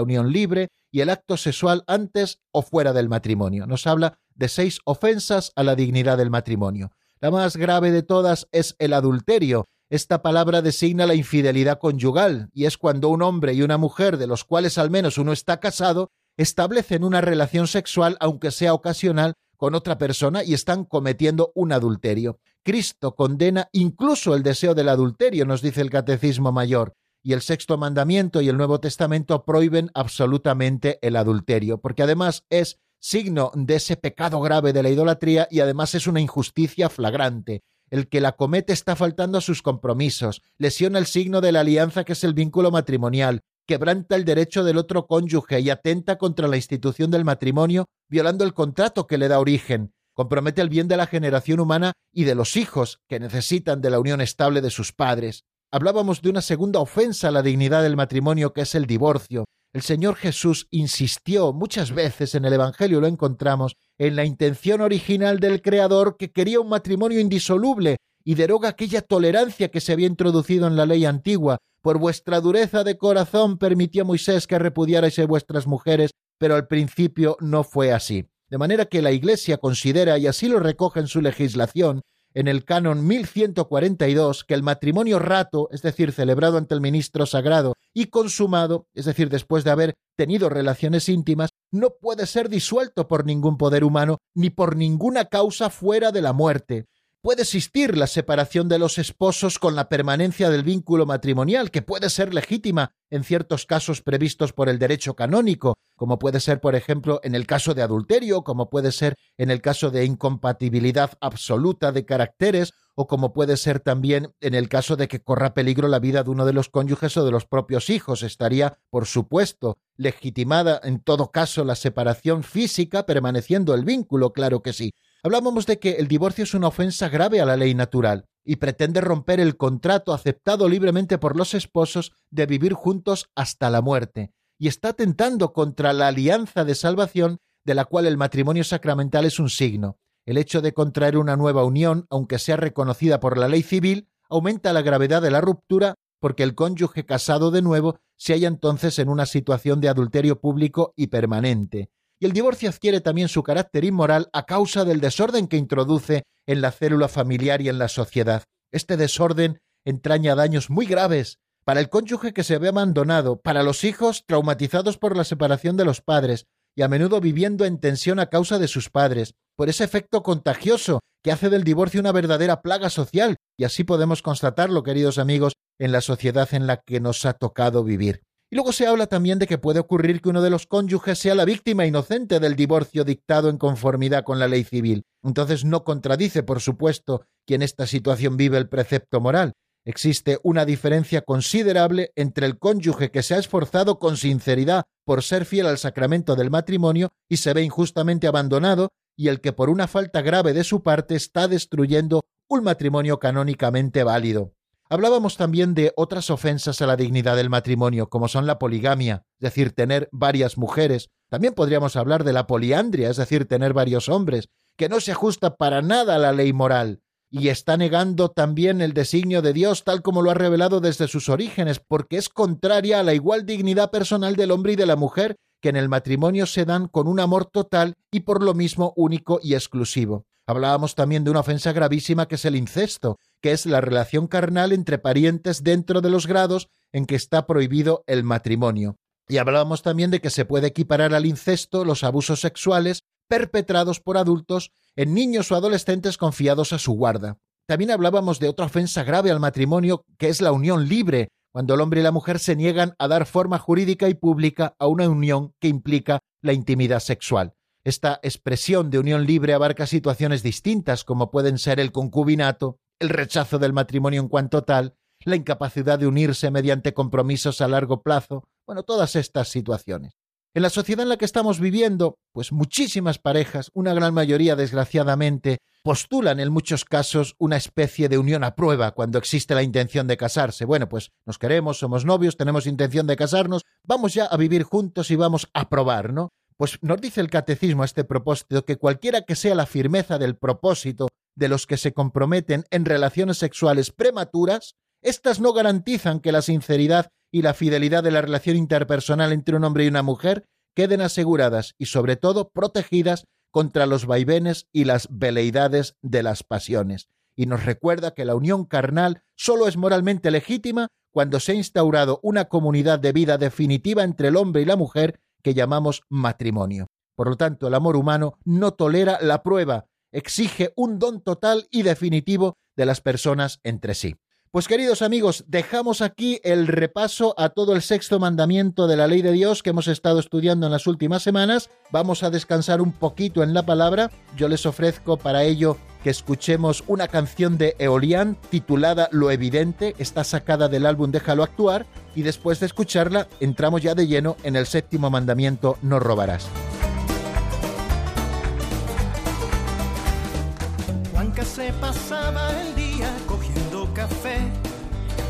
[0.00, 3.66] unión libre y el acto sexual antes o fuera del matrimonio.
[3.66, 6.92] Nos habla de seis ofensas a la dignidad del matrimonio.
[7.20, 12.64] La más grave de todas es el adulterio, esta palabra designa la infidelidad conyugal, y
[12.64, 16.10] es cuando un hombre y una mujer, de los cuales al menos uno está casado,
[16.36, 22.40] establecen una relación sexual, aunque sea ocasional, con otra persona y están cometiendo un adulterio.
[22.64, 27.78] Cristo condena incluso el deseo del adulterio, nos dice el Catecismo Mayor, y el sexto
[27.78, 33.96] mandamiento y el Nuevo Testamento prohíben absolutamente el adulterio, porque además es signo de ese
[33.96, 37.62] pecado grave de la idolatría y además es una injusticia flagrante
[37.94, 42.02] el que la comete está faltando a sus compromisos, lesiona el signo de la alianza
[42.02, 46.56] que es el vínculo matrimonial, quebranta el derecho del otro cónyuge y atenta contra la
[46.56, 51.06] institución del matrimonio, violando el contrato que le da origen, compromete el bien de la
[51.06, 55.44] generación humana y de los hijos que necesitan de la unión estable de sus padres.
[55.70, 59.82] Hablábamos de una segunda ofensa a la dignidad del matrimonio que es el divorcio, el
[59.82, 65.62] Señor Jesús insistió muchas veces en el Evangelio, lo encontramos, en la intención original del
[65.62, 70.76] Creador que quería un matrimonio indisoluble y deroga aquella tolerancia que se había introducido en
[70.76, 71.58] la ley antigua.
[71.82, 77.36] Por vuestra dureza de corazón permitió Moisés que repudiarais a vuestras mujeres, pero al principio
[77.40, 78.26] no fue así.
[78.48, 82.02] De manera que la Iglesia considera, y así lo recoge en su legislación,
[82.34, 87.74] en el canon 1142 que el matrimonio rato, es decir, celebrado ante el ministro sagrado
[87.92, 93.24] y consumado, es decir, después de haber tenido relaciones íntimas, no puede ser disuelto por
[93.24, 96.86] ningún poder humano ni por ninguna causa fuera de la muerte,
[97.24, 102.10] puede existir la separación de los esposos con la permanencia del vínculo matrimonial, que puede
[102.10, 107.20] ser legítima en ciertos casos previstos por el derecho canónico, como puede ser, por ejemplo,
[107.24, 112.04] en el caso de adulterio, como puede ser en el caso de incompatibilidad absoluta de
[112.04, 116.24] caracteres, o como puede ser también en el caso de que corra peligro la vida
[116.24, 118.22] de uno de los cónyuges o de los propios hijos.
[118.22, 124.74] Estaría, por supuesto, legitimada en todo caso la separación física, permaneciendo el vínculo, claro que
[124.74, 124.92] sí.
[125.26, 129.00] Hablábamos de que el divorcio es una ofensa grave a la ley natural y pretende
[129.00, 134.68] romper el contrato aceptado libremente por los esposos de vivir juntos hasta la muerte, y
[134.68, 139.48] está atentando contra la alianza de salvación de la cual el matrimonio sacramental es un
[139.48, 139.96] signo.
[140.26, 144.74] El hecho de contraer una nueva unión, aunque sea reconocida por la ley civil, aumenta
[144.74, 149.08] la gravedad de la ruptura porque el cónyuge casado de nuevo se halla entonces en
[149.08, 151.88] una situación de adulterio público y permanente
[152.26, 156.70] el divorcio adquiere también su carácter inmoral a causa del desorden que introduce en la
[156.70, 158.44] célula familiar y en la sociedad.
[158.72, 163.84] Este desorden entraña daños muy graves para el cónyuge que se ve abandonado, para los
[163.84, 168.26] hijos traumatizados por la separación de los padres y a menudo viviendo en tensión a
[168.26, 172.90] causa de sus padres, por ese efecto contagioso que hace del divorcio una verdadera plaga
[172.90, 177.32] social, y así podemos constatarlo, queridos amigos, en la sociedad en la que nos ha
[177.34, 178.22] tocado vivir.
[178.54, 181.34] Y luego se habla también de que puede ocurrir que uno de los cónyuges sea
[181.34, 185.02] la víctima inocente del divorcio dictado en conformidad con la ley civil.
[185.24, 189.54] Entonces no contradice, por supuesto, que en esta situación vive el precepto moral.
[189.84, 195.46] Existe una diferencia considerable entre el cónyuge que se ha esforzado con sinceridad por ser
[195.46, 199.88] fiel al sacramento del matrimonio y se ve injustamente abandonado y el que por una
[199.88, 204.52] falta grave de su parte está destruyendo un matrimonio canónicamente válido.
[204.90, 209.40] Hablábamos también de otras ofensas a la dignidad del matrimonio, como son la poligamia, es
[209.40, 211.10] decir, tener varias mujeres.
[211.30, 215.56] También podríamos hablar de la poliandria, es decir, tener varios hombres, que no se ajusta
[215.56, 217.00] para nada a la ley moral
[217.36, 221.28] y está negando también el designio de Dios tal como lo ha revelado desde sus
[221.28, 225.34] orígenes, porque es contraria a la igual dignidad personal del hombre y de la mujer
[225.60, 229.40] que en el matrimonio se dan con un amor total y por lo mismo único
[229.42, 230.26] y exclusivo.
[230.46, 234.72] Hablábamos también de una ofensa gravísima que es el incesto, que es la relación carnal
[234.72, 238.96] entre parientes dentro de los grados en que está prohibido el matrimonio.
[239.26, 244.18] Y hablábamos también de que se puede equiparar al incesto los abusos sexuales perpetrados por
[244.18, 247.38] adultos en niños o adolescentes confiados a su guarda.
[247.66, 251.80] También hablábamos de otra ofensa grave al matrimonio, que es la unión libre, cuando el
[251.80, 255.54] hombre y la mujer se niegan a dar forma jurídica y pública a una unión
[255.58, 257.54] que implica la intimidad sexual.
[257.84, 263.58] Esta expresión de unión libre abarca situaciones distintas, como pueden ser el concubinato, el rechazo
[263.58, 268.84] del matrimonio en cuanto tal, la incapacidad de unirse mediante compromisos a largo plazo, bueno,
[268.84, 270.14] todas estas situaciones.
[270.54, 275.58] En la sociedad en la que estamos viviendo, pues muchísimas parejas, una gran mayoría desgraciadamente,
[275.82, 280.16] postulan en muchos casos una especie de unión a prueba cuando existe la intención de
[280.16, 280.64] casarse.
[280.64, 285.10] Bueno, pues nos queremos, somos novios, tenemos intención de casarnos, vamos ya a vivir juntos
[285.10, 286.30] y vamos a probar, ¿no?
[286.56, 290.36] Pues nos dice el catecismo a este propósito que cualquiera que sea la firmeza del
[290.36, 296.42] propósito de los que se comprometen en relaciones sexuales prematuras, éstas no garantizan que la
[296.42, 301.00] sinceridad y la fidelidad de la relación interpersonal entre un hombre y una mujer queden
[301.00, 307.46] aseguradas y sobre todo protegidas contra los vaivenes y las veleidades de las pasiones, y
[307.46, 312.46] nos recuerda que la unión carnal sólo es moralmente legítima cuando se ha instaurado una
[312.46, 316.88] comunidad de vida definitiva entre el hombre y la mujer que llamamos matrimonio.
[317.16, 321.82] Por lo tanto, el amor humano no tolera la prueba, exige un don total y
[321.82, 324.16] definitivo de las personas entre sí.
[324.54, 329.20] Pues queridos amigos, dejamos aquí el repaso a todo el sexto mandamiento de la ley
[329.20, 331.70] de Dios que hemos estado estudiando en las últimas semanas.
[331.90, 334.12] Vamos a descansar un poquito en la palabra.
[334.36, 340.22] Yo les ofrezco para ello que escuchemos una canción de Eolian titulada Lo Evidente, está
[340.22, 344.66] sacada del álbum Déjalo actuar, y después de escucharla entramos ya de lleno en el
[344.66, 346.46] séptimo mandamiento No robarás.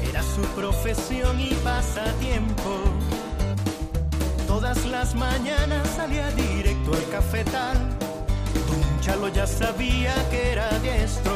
[0.08, 2.80] Era su profesión y pasatiempo.
[4.48, 11.32] Todas las mañanas salía directo al cafetal, un chalo ya sabía que era diestro.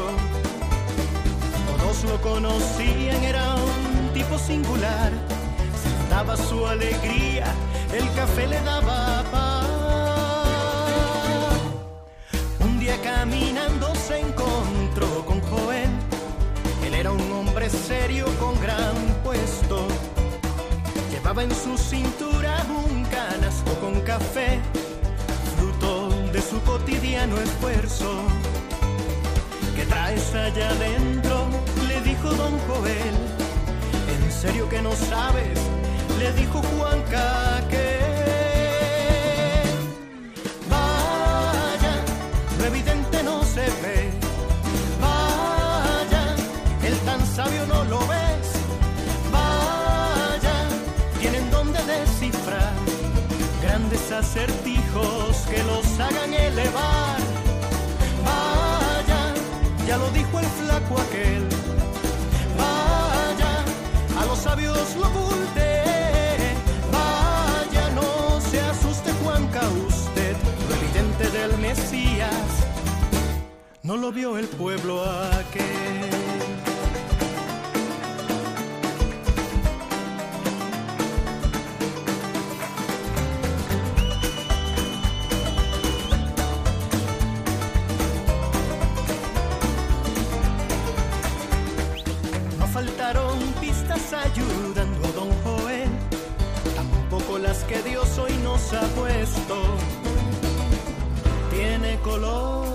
[1.77, 5.11] Todos lo conocían, era un tipo singular,
[5.81, 7.45] se daba su alegría,
[7.93, 9.65] el café le daba paz.
[12.59, 13.88] Un día caminando
[17.69, 19.87] hombre serio con gran puesto.
[21.11, 24.59] Llevaba en su cintura un canasto con café,
[25.57, 28.21] fruto de su cotidiano esfuerzo.
[29.75, 31.47] ¿Qué traes allá adentro?
[31.87, 33.15] Le dijo don Joel.
[34.23, 35.59] ¿En serio que no sabes?
[36.19, 37.98] Le dijo Juanca que
[54.11, 57.19] acertijos que los hagan elevar.
[58.25, 59.33] Vaya,
[59.87, 61.47] ya lo dijo el flaco aquel.
[62.57, 63.53] Vaya,
[64.19, 65.83] a los sabios lo oculte.
[66.91, 70.35] Vaya, no se asuste Juanca usted,
[70.67, 72.49] lo evidente del Mesías.
[73.83, 76.58] No lo vio el pueblo aquel.
[97.69, 99.55] Que Dios hoy nos ha puesto.
[101.51, 102.65] Tiene color,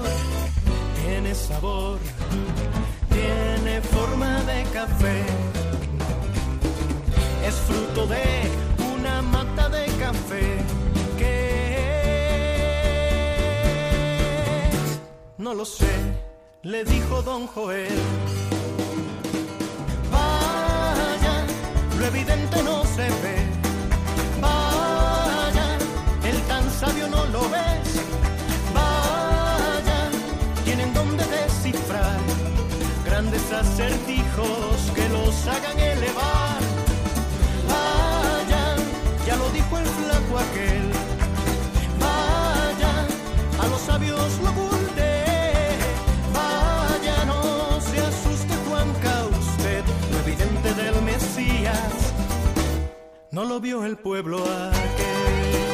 [1.03, 1.99] tiene sabor,
[3.11, 5.25] tiene forma de café.
[7.45, 8.23] Es fruto de
[8.95, 10.59] una mata de café
[11.19, 11.35] que
[14.71, 15.01] es?
[15.39, 15.95] no lo sé,
[16.63, 17.99] le dijo don Joel.
[20.13, 21.47] Vaya,
[21.99, 23.44] lo evidente no se ve.
[27.35, 27.91] Lo ves.
[28.79, 30.01] Vaya,
[30.65, 32.21] tienen donde descifrar
[33.05, 36.61] grandes acertijos que los hagan elevar.
[37.73, 38.65] Vaya,
[39.27, 40.87] ya lo dijo el flaco aquel.
[42.05, 42.95] Vaya,
[43.63, 45.11] a los sabios lo oculte.
[46.39, 47.43] Vaya, no
[47.89, 49.83] se asuste Juanca usted,
[50.13, 51.95] lo evidente del Mesías.
[53.33, 55.74] No lo vio el pueblo aquel.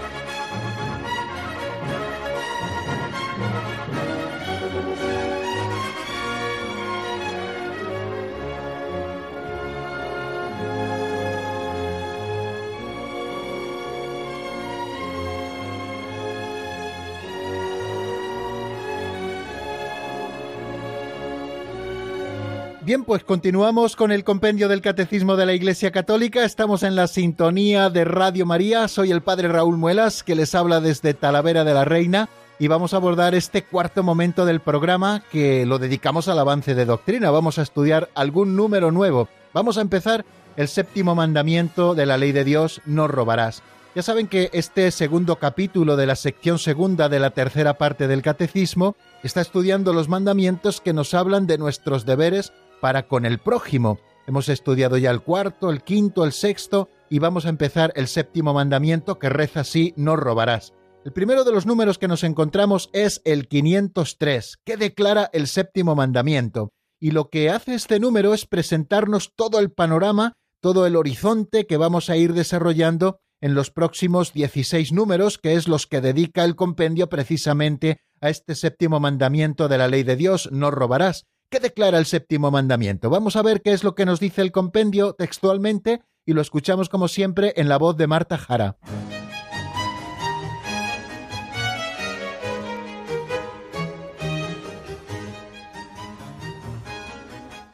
[22.91, 26.43] Bien, pues continuamos con el compendio del Catecismo de la Iglesia Católica.
[26.43, 28.85] Estamos en la sintonía de Radio María.
[28.89, 32.27] Soy el Padre Raúl Muelas, que les habla desde Talavera de la Reina,
[32.59, 36.83] y vamos a abordar este cuarto momento del programa que lo dedicamos al avance de
[36.83, 37.31] doctrina.
[37.31, 39.29] Vamos a estudiar algún número nuevo.
[39.53, 40.25] Vamos a empezar
[40.57, 43.63] el séptimo mandamiento de la ley de Dios, no robarás.
[43.93, 48.21] Ya saben que este segundo capítulo de la sección segunda de la tercera parte del
[48.21, 53.99] Catecismo está estudiando los mandamientos que nos hablan de nuestros deberes para con el prójimo.
[54.27, 58.53] Hemos estudiado ya el cuarto, el quinto, el sexto y vamos a empezar el séptimo
[58.53, 60.73] mandamiento que reza así, no robarás.
[61.03, 65.95] El primero de los números que nos encontramos es el 503, que declara el séptimo
[65.95, 66.73] mandamiento.
[66.99, 71.77] Y lo que hace este número es presentarnos todo el panorama, todo el horizonte que
[71.77, 76.55] vamos a ir desarrollando en los próximos 16 números, que es los que dedica el
[76.55, 81.25] compendio precisamente a este séptimo mandamiento de la ley de Dios, no robarás.
[81.51, 83.09] ¿Qué declara el séptimo mandamiento?
[83.09, 86.87] Vamos a ver qué es lo que nos dice el compendio textualmente y lo escuchamos
[86.87, 88.77] como siempre en la voz de Marta Jara.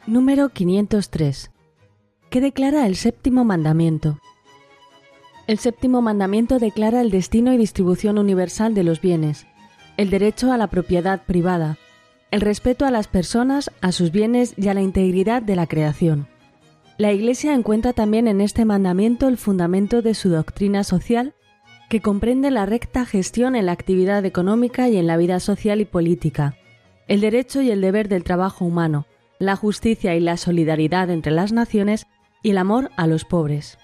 [0.08, 1.52] Número 503.
[2.30, 4.18] ¿Qué declara el séptimo mandamiento?
[5.46, 9.46] El séptimo mandamiento declara el destino y distribución universal de los bienes,
[9.96, 11.78] el derecho a la propiedad privada,
[12.30, 16.28] el respeto a las personas, a sus bienes y a la integridad de la creación.
[16.98, 21.34] La Iglesia encuentra también en este mandamiento el fundamento de su doctrina social,
[21.88, 25.84] que comprende la recta gestión en la actividad económica y en la vida social y
[25.84, 26.56] política,
[27.06, 29.06] el derecho y el deber del trabajo humano,
[29.38, 32.06] la justicia y la solidaridad entre las naciones
[32.42, 33.78] y el amor a los pobres.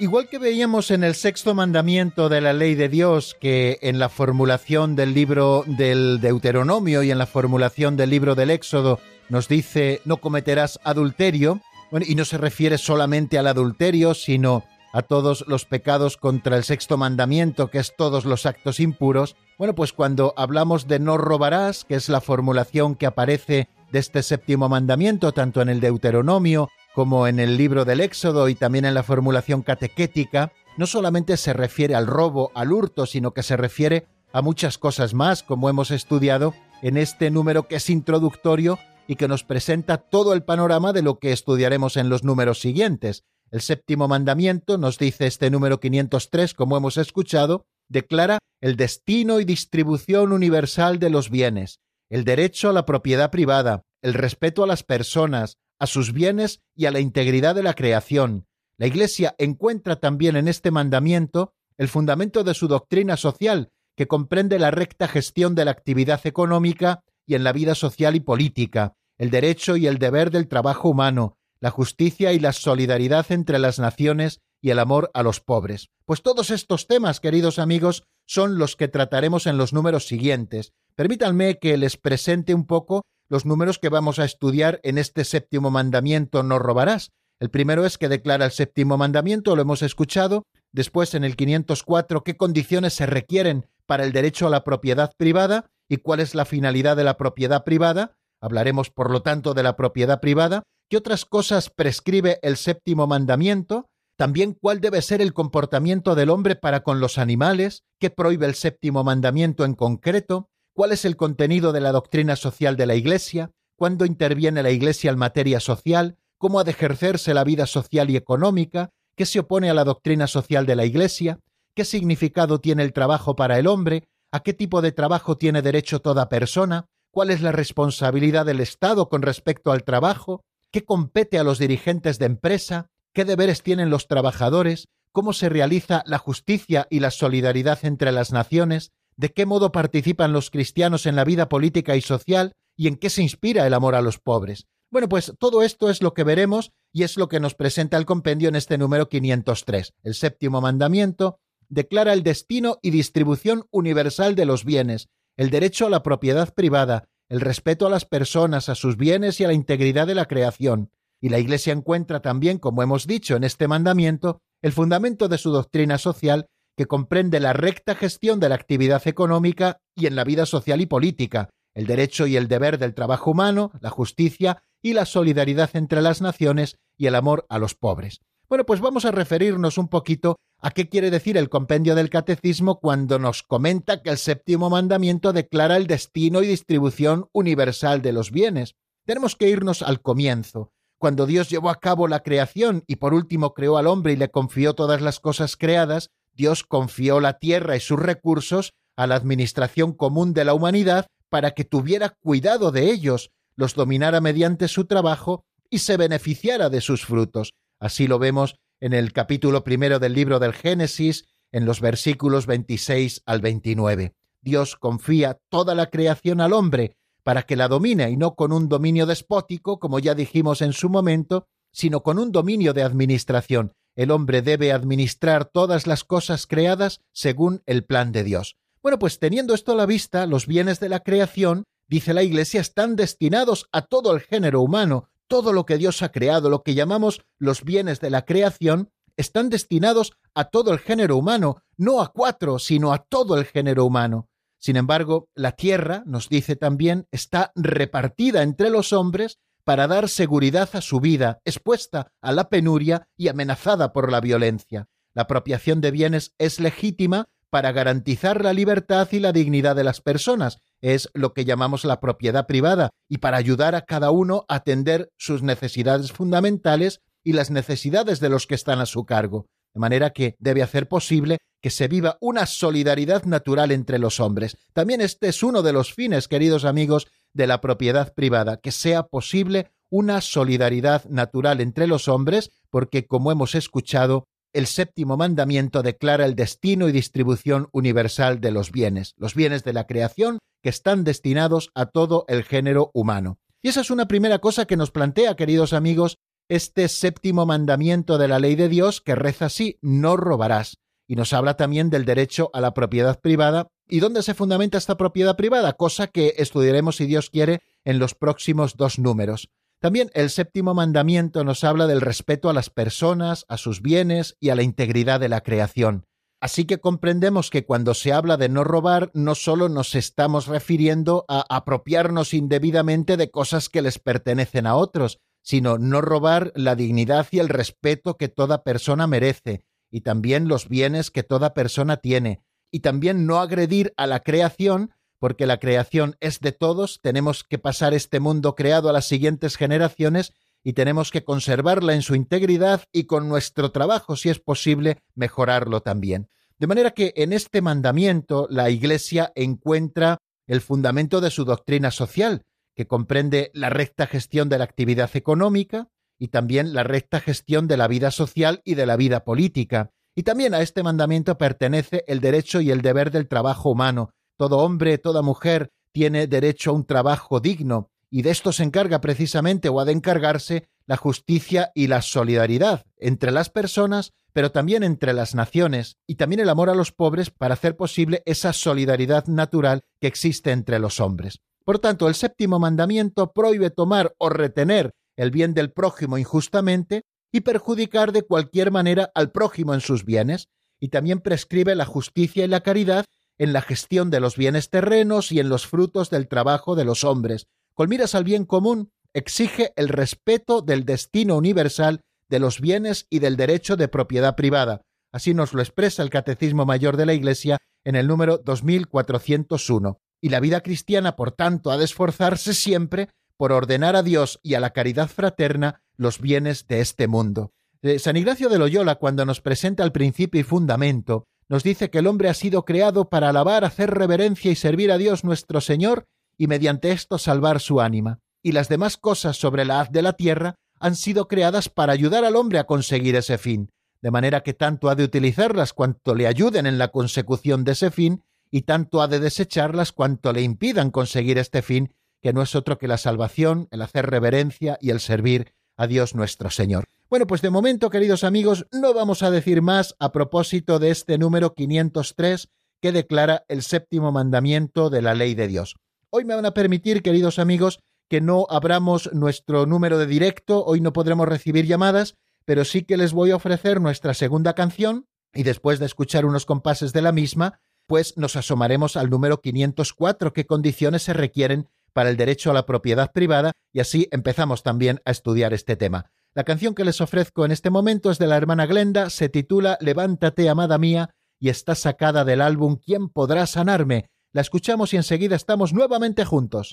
[0.00, 4.08] Igual que veíamos en el sexto mandamiento de la ley de Dios que en la
[4.08, 8.98] formulación del libro del Deuteronomio y en la formulación del libro del Éxodo
[9.28, 11.60] nos dice no cometerás adulterio,
[12.00, 16.96] y no se refiere solamente al adulterio, sino a todos los pecados contra el sexto
[16.96, 21.96] mandamiento, que es todos los actos impuros, bueno, pues cuando hablamos de no robarás, que
[21.96, 27.38] es la formulación que aparece de este séptimo mandamiento, tanto en el Deuteronomio como en
[27.38, 32.06] el libro del Éxodo y también en la formulación catequética, no solamente se refiere al
[32.06, 36.96] robo, al hurto, sino que se refiere a muchas cosas más, como hemos estudiado en
[36.96, 41.32] este número que es introductorio y que nos presenta todo el panorama de lo que
[41.32, 43.24] estudiaremos en los números siguientes.
[43.50, 49.44] El séptimo mandamiento, nos dice este número 503, como hemos escuchado, declara el destino y
[49.44, 54.84] distribución universal de los bienes, el derecho a la propiedad privada, el respeto a las
[54.84, 58.46] personas, a sus bienes y a la integridad de la creación.
[58.76, 64.58] La Iglesia encuentra también en este mandamiento el fundamento de su doctrina social, que comprende
[64.58, 69.30] la recta gestión de la actividad económica y en la vida social y política, el
[69.30, 74.40] derecho y el deber del trabajo humano, la justicia y la solidaridad entre las naciones
[74.62, 75.88] y el amor a los pobres.
[76.04, 80.72] Pues todos estos temas, queridos amigos, son los que trataremos en los números siguientes.
[80.94, 85.70] Permítanme que les presente un poco los números que vamos a estudiar en este séptimo
[85.70, 87.12] mandamiento no robarás.
[87.38, 90.42] El primero es que declara el séptimo mandamiento, lo hemos escuchado.
[90.72, 95.70] Después, en el 504, qué condiciones se requieren para el derecho a la propiedad privada
[95.88, 98.16] y cuál es la finalidad de la propiedad privada.
[98.42, 100.64] Hablaremos, por lo tanto, de la propiedad privada.
[100.90, 103.88] ¿Qué otras cosas prescribe el séptimo mandamiento?
[104.16, 108.54] También cuál debe ser el comportamiento del hombre para con los animales, qué prohíbe el
[108.54, 113.50] séptimo mandamiento en concreto, cuál es el contenido de la doctrina social de la Iglesia,
[113.76, 118.16] cuándo interviene la Iglesia en materia social, cómo ha de ejercerse la vida social y
[118.16, 121.40] económica, qué se opone a la doctrina social de la Iglesia,
[121.74, 126.00] qué significado tiene el trabajo para el hombre, a qué tipo de trabajo tiene derecho
[126.00, 131.44] toda persona, cuál es la responsabilidad del Estado con respecto al trabajo, qué compete a
[131.44, 137.00] los dirigentes de empresa, qué deberes tienen los trabajadores, cómo se realiza la justicia y
[137.00, 141.94] la solidaridad entre las naciones, de qué modo participan los cristianos en la vida política
[141.94, 144.66] y social y en qué se inspira el amor a los pobres.
[144.90, 148.06] Bueno, pues todo esto es lo que veremos y es lo que nos presenta el
[148.06, 149.92] compendio en este número 503.
[150.04, 155.90] El séptimo mandamiento declara el destino y distribución universal de los bienes, el derecho a
[155.90, 160.06] la propiedad privada, el respeto a las personas, a sus bienes y a la integridad
[160.06, 164.72] de la creación, y la Iglesia encuentra también, como hemos dicho en este mandamiento, el
[164.72, 170.06] fundamento de su doctrina social que comprende la recta gestión de la actividad económica y
[170.06, 173.90] en la vida social y política, el derecho y el deber del trabajo humano, la
[173.90, 178.20] justicia y la solidaridad entre las naciones y el amor a los pobres.
[178.48, 182.80] Bueno, pues vamos a referirnos un poquito a qué quiere decir el compendio del catecismo
[182.80, 188.30] cuando nos comenta que el séptimo mandamiento declara el destino y distribución universal de los
[188.30, 188.74] bienes.
[189.06, 193.54] Tenemos que irnos al comienzo, cuando Dios llevó a cabo la creación y por último
[193.54, 197.80] creó al hombre y le confió todas las cosas creadas, Dios confió la tierra y
[197.80, 203.30] sus recursos a la administración común de la humanidad para que tuviera cuidado de ellos,
[203.56, 207.54] los dominara mediante su trabajo y se beneficiara de sus frutos.
[207.78, 213.22] Así lo vemos en el capítulo primero del libro del Génesis, en los versículos 26
[213.26, 214.14] al 29.
[214.42, 218.68] Dios confía toda la creación al hombre para que la domine y no con un
[218.68, 223.72] dominio despótico, como ya dijimos en su momento, sino con un dominio de administración.
[224.00, 228.56] El hombre debe administrar todas las cosas creadas según el plan de Dios.
[228.82, 232.62] Bueno, pues teniendo esto a la vista, los bienes de la creación, dice la Iglesia,
[232.62, 236.72] están destinados a todo el género humano, todo lo que Dios ha creado, lo que
[236.72, 238.88] llamamos los bienes de la creación,
[239.18, 243.84] están destinados a todo el género humano, no a cuatro, sino a todo el género
[243.84, 244.30] humano.
[244.58, 250.68] Sin embargo, la tierra, nos dice también, está repartida entre los hombres para dar seguridad
[250.74, 254.88] a su vida, expuesta a la penuria y amenazada por la violencia.
[255.14, 260.00] La apropiación de bienes es legítima para garantizar la libertad y la dignidad de las
[260.00, 264.56] personas, es lo que llamamos la propiedad privada, y para ayudar a cada uno a
[264.56, 269.80] atender sus necesidades fundamentales y las necesidades de los que están a su cargo de
[269.80, 274.56] manera que debe hacer posible que se viva una solidaridad natural entre los hombres.
[274.72, 279.04] También este es uno de los fines, queridos amigos, de la propiedad privada, que sea
[279.04, 286.24] posible una solidaridad natural entre los hombres, porque, como hemos escuchado, el séptimo mandamiento declara
[286.24, 291.04] el destino y distribución universal de los bienes, los bienes de la creación que están
[291.04, 293.38] destinados a todo el género humano.
[293.62, 296.16] Y esa es una primera cosa que nos plantea, queridos amigos,
[296.48, 300.78] este séptimo mandamiento de la ley de Dios que reza así, no robarás.
[301.06, 303.68] Y nos habla también del derecho a la propiedad privada.
[303.90, 305.72] ¿Y dónde se fundamenta esta propiedad privada?
[305.72, 309.50] Cosa que estudiaremos, si Dios quiere, en los próximos dos números.
[309.80, 314.50] También el séptimo mandamiento nos habla del respeto a las personas, a sus bienes y
[314.50, 316.06] a la integridad de la creación.
[316.40, 321.24] Así que comprendemos que cuando se habla de no robar, no solo nos estamos refiriendo
[321.28, 327.26] a apropiarnos indebidamente de cosas que les pertenecen a otros, sino no robar la dignidad
[327.32, 332.42] y el respeto que toda persona merece, y también los bienes que toda persona tiene,
[332.70, 337.58] y también no agredir a la creación, porque la creación es de todos, tenemos que
[337.58, 342.84] pasar este mundo creado a las siguientes generaciones y tenemos que conservarla en su integridad
[342.92, 346.28] y con nuestro trabajo, si es posible, mejorarlo también.
[346.58, 352.44] De manera que en este mandamiento la Iglesia encuentra el fundamento de su doctrina social,
[352.74, 357.76] que comprende la recta gestión de la actividad económica y también la recta gestión de
[357.76, 359.90] la vida social y de la vida política.
[360.20, 364.10] Y también a este mandamiento pertenece el derecho y el deber del trabajo humano.
[364.36, 369.00] Todo hombre, toda mujer tiene derecho a un trabajo digno y de esto se encarga
[369.00, 374.82] precisamente o ha de encargarse la justicia y la solidaridad entre las personas, pero también
[374.82, 379.24] entre las naciones, y también el amor a los pobres para hacer posible esa solidaridad
[379.26, 381.38] natural que existe entre los hombres.
[381.64, 387.40] Por tanto, el séptimo mandamiento prohíbe tomar o retener el bien del prójimo injustamente y
[387.40, 392.48] perjudicar de cualquier manera al prójimo en sus bienes, y también prescribe la justicia y
[392.48, 393.04] la caridad
[393.38, 397.04] en la gestión de los bienes terrenos y en los frutos del trabajo de los
[397.04, 403.06] hombres, con miras al bien común, exige el respeto del destino universal de los bienes
[403.10, 404.82] y del derecho de propiedad privada.
[405.12, 409.98] Así nos lo expresa el Catecismo Mayor de la Iglesia en el número 2401.
[410.20, 413.08] Y la vida cristiana, por tanto, ha de esforzarse siempre
[413.40, 417.54] por ordenar a Dios y a la caridad fraterna los bienes de este mundo.
[417.80, 422.00] Eh, San Ignacio de Loyola, cuando nos presenta el principio y fundamento, nos dice que
[422.00, 426.04] el hombre ha sido creado para alabar, hacer reverencia y servir a Dios nuestro Señor
[426.36, 428.18] y mediante esto salvar su ánima.
[428.42, 432.26] Y las demás cosas sobre la haz de la tierra han sido creadas para ayudar
[432.26, 433.70] al hombre a conseguir ese fin,
[434.02, 437.90] de manera que tanto ha de utilizarlas cuanto le ayuden en la consecución de ese
[437.90, 442.54] fin, y tanto ha de desecharlas cuanto le impidan conseguir este fin, que no es
[442.54, 446.84] otro que la salvación, el hacer reverencia y el servir a Dios nuestro Señor.
[447.08, 451.18] Bueno, pues de momento, queridos amigos, no vamos a decir más a propósito de este
[451.18, 452.48] número 503
[452.80, 455.76] que declara el séptimo mandamiento de la ley de Dios.
[456.10, 460.80] Hoy me van a permitir, queridos amigos, que no abramos nuestro número de directo, hoy
[460.80, 465.44] no podremos recibir llamadas, pero sí que les voy a ofrecer nuestra segunda canción y
[465.44, 470.46] después de escuchar unos compases de la misma, pues nos asomaremos al número 504, qué
[470.46, 475.10] condiciones se requieren para el derecho a la propiedad privada y así empezamos también a
[475.10, 476.10] estudiar este tema.
[476.34, 479.76] La canción que les ofrezco en este momento es de la hermana Glenda, se titula
[479.80, 481.10] Levántate, amada mía,
[481.40, 484.06] y está sacada del álbum ¿Quién podrá sanarme?
[484.32, 486.72] La escuchamos y enseguida estamos nuevamente juntos.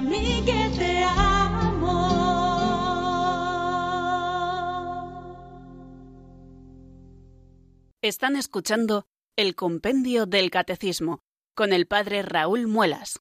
[0.00, 1.98] a mí que te amo.
[8.00, 9.04] Están escuchando
[9.36, 11.20] el Compendio del Catecismo
[11.54, 13.20] con el Padre Raúl Muelas.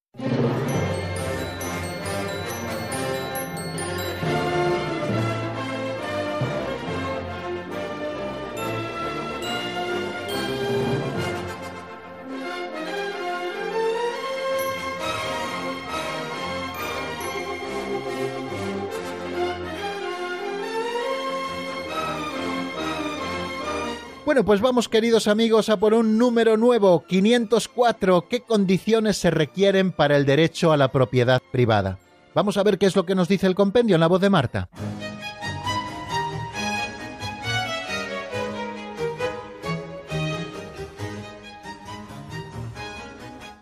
[24.30, 28.27] Bueno, pues vamos queridos amigos a por un número nuevo, 504.
[28.30, 31.97] ¿Qué condiciones se requieren para el derecho a la propiedad privada?
[32.36, 34.30] Vamos a ver qué es lo que nos dice el compendio en la voz de
[34.30, 34.69] Marta.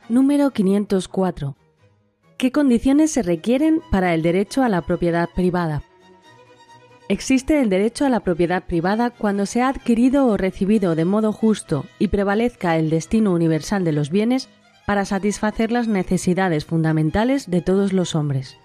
[0.09, 1.55] Número 504.
[2.37, 5.86] ¿Qué condiciones se requieren para el derecho a la propiedad privada?
[7.09, 11.31] Existe el derecho a la propiedad privada cuando se ha adquirido o recibido de modo
[11.31, 14.49] justo y prevalezca el destino universal de los bienes
[14.85, 18.57] para satisfacer las necesidades fundamentales de todos los hombres.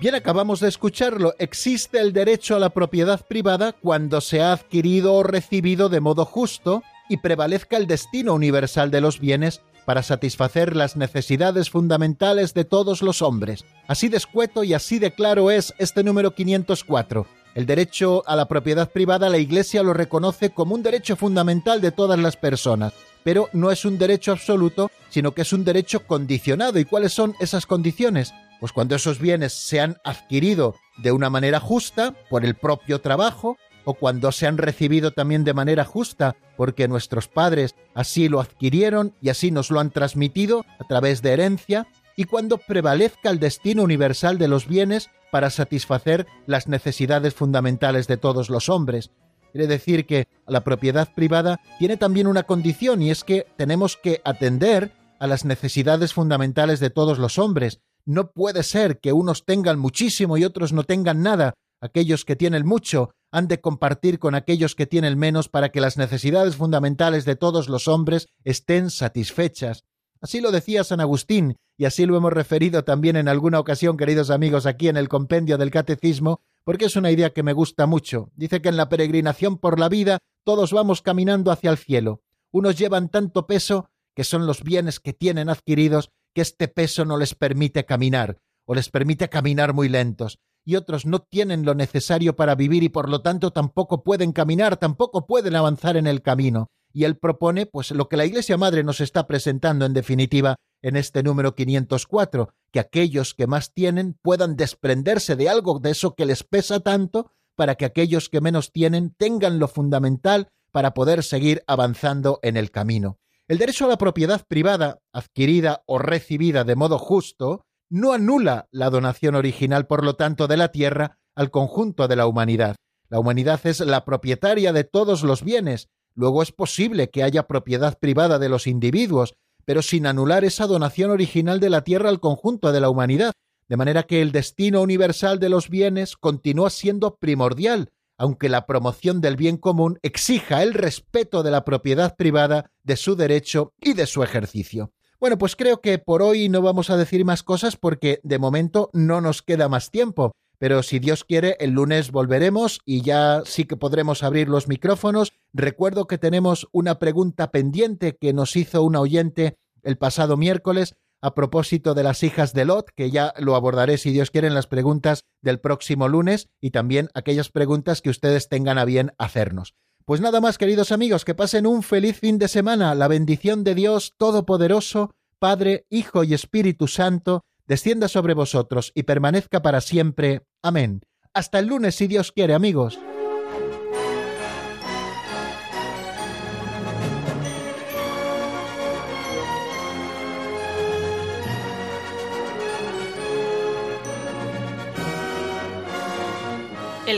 [0.00, 1.34] Bien, acabamos de escucharlo.
[1.38, 6.24] Existe el derecho a la propiedad privada cuando se ha adquirido o recibido de modo
[6.24, 12.66] justo y prevalezca el destino universal de los bienes para satisfacer las necesidades fundamentales de
[12.66, 13.64] todos los hombres.
[13.86, 17.26] Así de escueto y así de claro es este número 504.
[17.54, 21.90] El derecho a la propiedad privada la Iglesia lo reconoce como un derecho fundamental de
[21.90, 22.92] todas las personas,
[23.24, 26.78] pero no es un derecho absoluto, sino que es un derecho condicionado.
[26.78, 28.34] ¿Y cuáles son esas condiciones?
[28.60, 33.56] Pues cuando esos bienes se han adquirido de una manera justa, por el propio trabajo,
[33.84, 39.14] o cuando se han recibido también de manera justa, porque nuestros padres así lo adquirieron
[39.20, 43.84] y así nos lo han transmitido a través de herencia, y cuando prevalezca el destino
[43.84, 49.10] universal de los bienes para satisfacer las necesidades fundamentales de todos los hombres.
[49.52, 54.20] Quiere decir que la propiedad privada tiene también una condición y es que tenemos que
[54.24, 57.80] atender a las necesidades fundamentales de todos los hombres.
[58.04, 61.54] No puede ser que unos tengan muchísimo y otros no tengan nada.
[61.80, 65.96] Aquellos que tienen mucho han de compartir con aquellos que tienen menos para que las
[65.96, 69.84] necesidades fundamentales de todos los hombres estén satisfechas.
[70.20, 74.30] Así lo decía San Agustín, y así lo hemos referido también en alguna ocasión, queridos
[74.30, 78.30] amigos, aquí en el compendio del Catecismo, porque es una idea que me gusta mucho.
[78.34, 82.22] Dice que en la peregrinación por la vida todos vamos caminando hacia el cielo.
[82.50, 87.16] Unos llevan tanto peso que son los bienes que tienen adquiridos que este peso no
[87.16, 92.36] les permite caminar, o les permite caminar muy lentos y otros no tienen lo necesario
[92.36, 96.66] para vivir y por lo tanto tampoco pueden caminar, tampoco pueden avanzar en el camino.
[96.92, 100.96] Y él propone, pues, lo que la Iglesia Madre nos está presentando en definitiva en
[100.96, 106.26] este número 504, que aquellos que más tienen puedan desprenderse de algo de eso que
[106.26, 111.64] les pesa tanto, para que aquellos que menos tienen tengan lo fundamental para poder seguir
[111.66, 113.16] avanzando en el camino.
[113.46, 118.90] El derecho a la propiedad privada, adquirida o recibida de modo justo, no anula la
[118.90, 122.76] donación original, por lo tanto, de la tierra al conjunto de la humanidad.
[123.08, 127.98] La humanidad es la propietaria de todos los bienes, luego es posible que haya propiedad
[127.98, 129.34] privada de los individuos,
[129.64, 133.32] pero sin anular esa donación original de la tierra al conjunto de la humanidad,
[133.68, 139.20] de manera que el destino universal de los bienes continúa siendo primordial, aunque la promoción
[139.20, 144.06] del bien común exija el respeto de la propiedad privada, de su derecho y de
[144.06, 144.92] su ejercicio.
[145.20, 148.88] Bueno, pues creo que por hoy no vamos a decir más cosas porque de momento
[148.92, 150.32] no nos queda más tiempo.
[150.58, 155.32] Pero si Dios quiere, el lunes volveremos y ya sí que podremos abrir los micrófonos.
[155.52, 161.34] Recuerdo que tenemos una pregunta pendiente que nos hizo una oyente el pasado miércoles a
[161.34, 164.68] propósito de las hijas de Lot, que ya lo abordaré si Dios quiere en las
[164.68, 169.74] preguntas del próximo lunes y también aquellas preguntas que ustedes tengan a bien hacernos.
[170.08, 172.94] Pues nada más, queridos amigos, que pasen un feliz fin de semana.
[172.94, 179.60] La bendición de Dios Todopoderoso, Padre, Hijo y Espíritu Santo, descienda sobre vosotros y permanezca
[179.60, 180.46] para siempre.
[180.62, 181.02] Amén.
[181.34, 182.98] Hasta el lunes, si Dios quiere, amigos.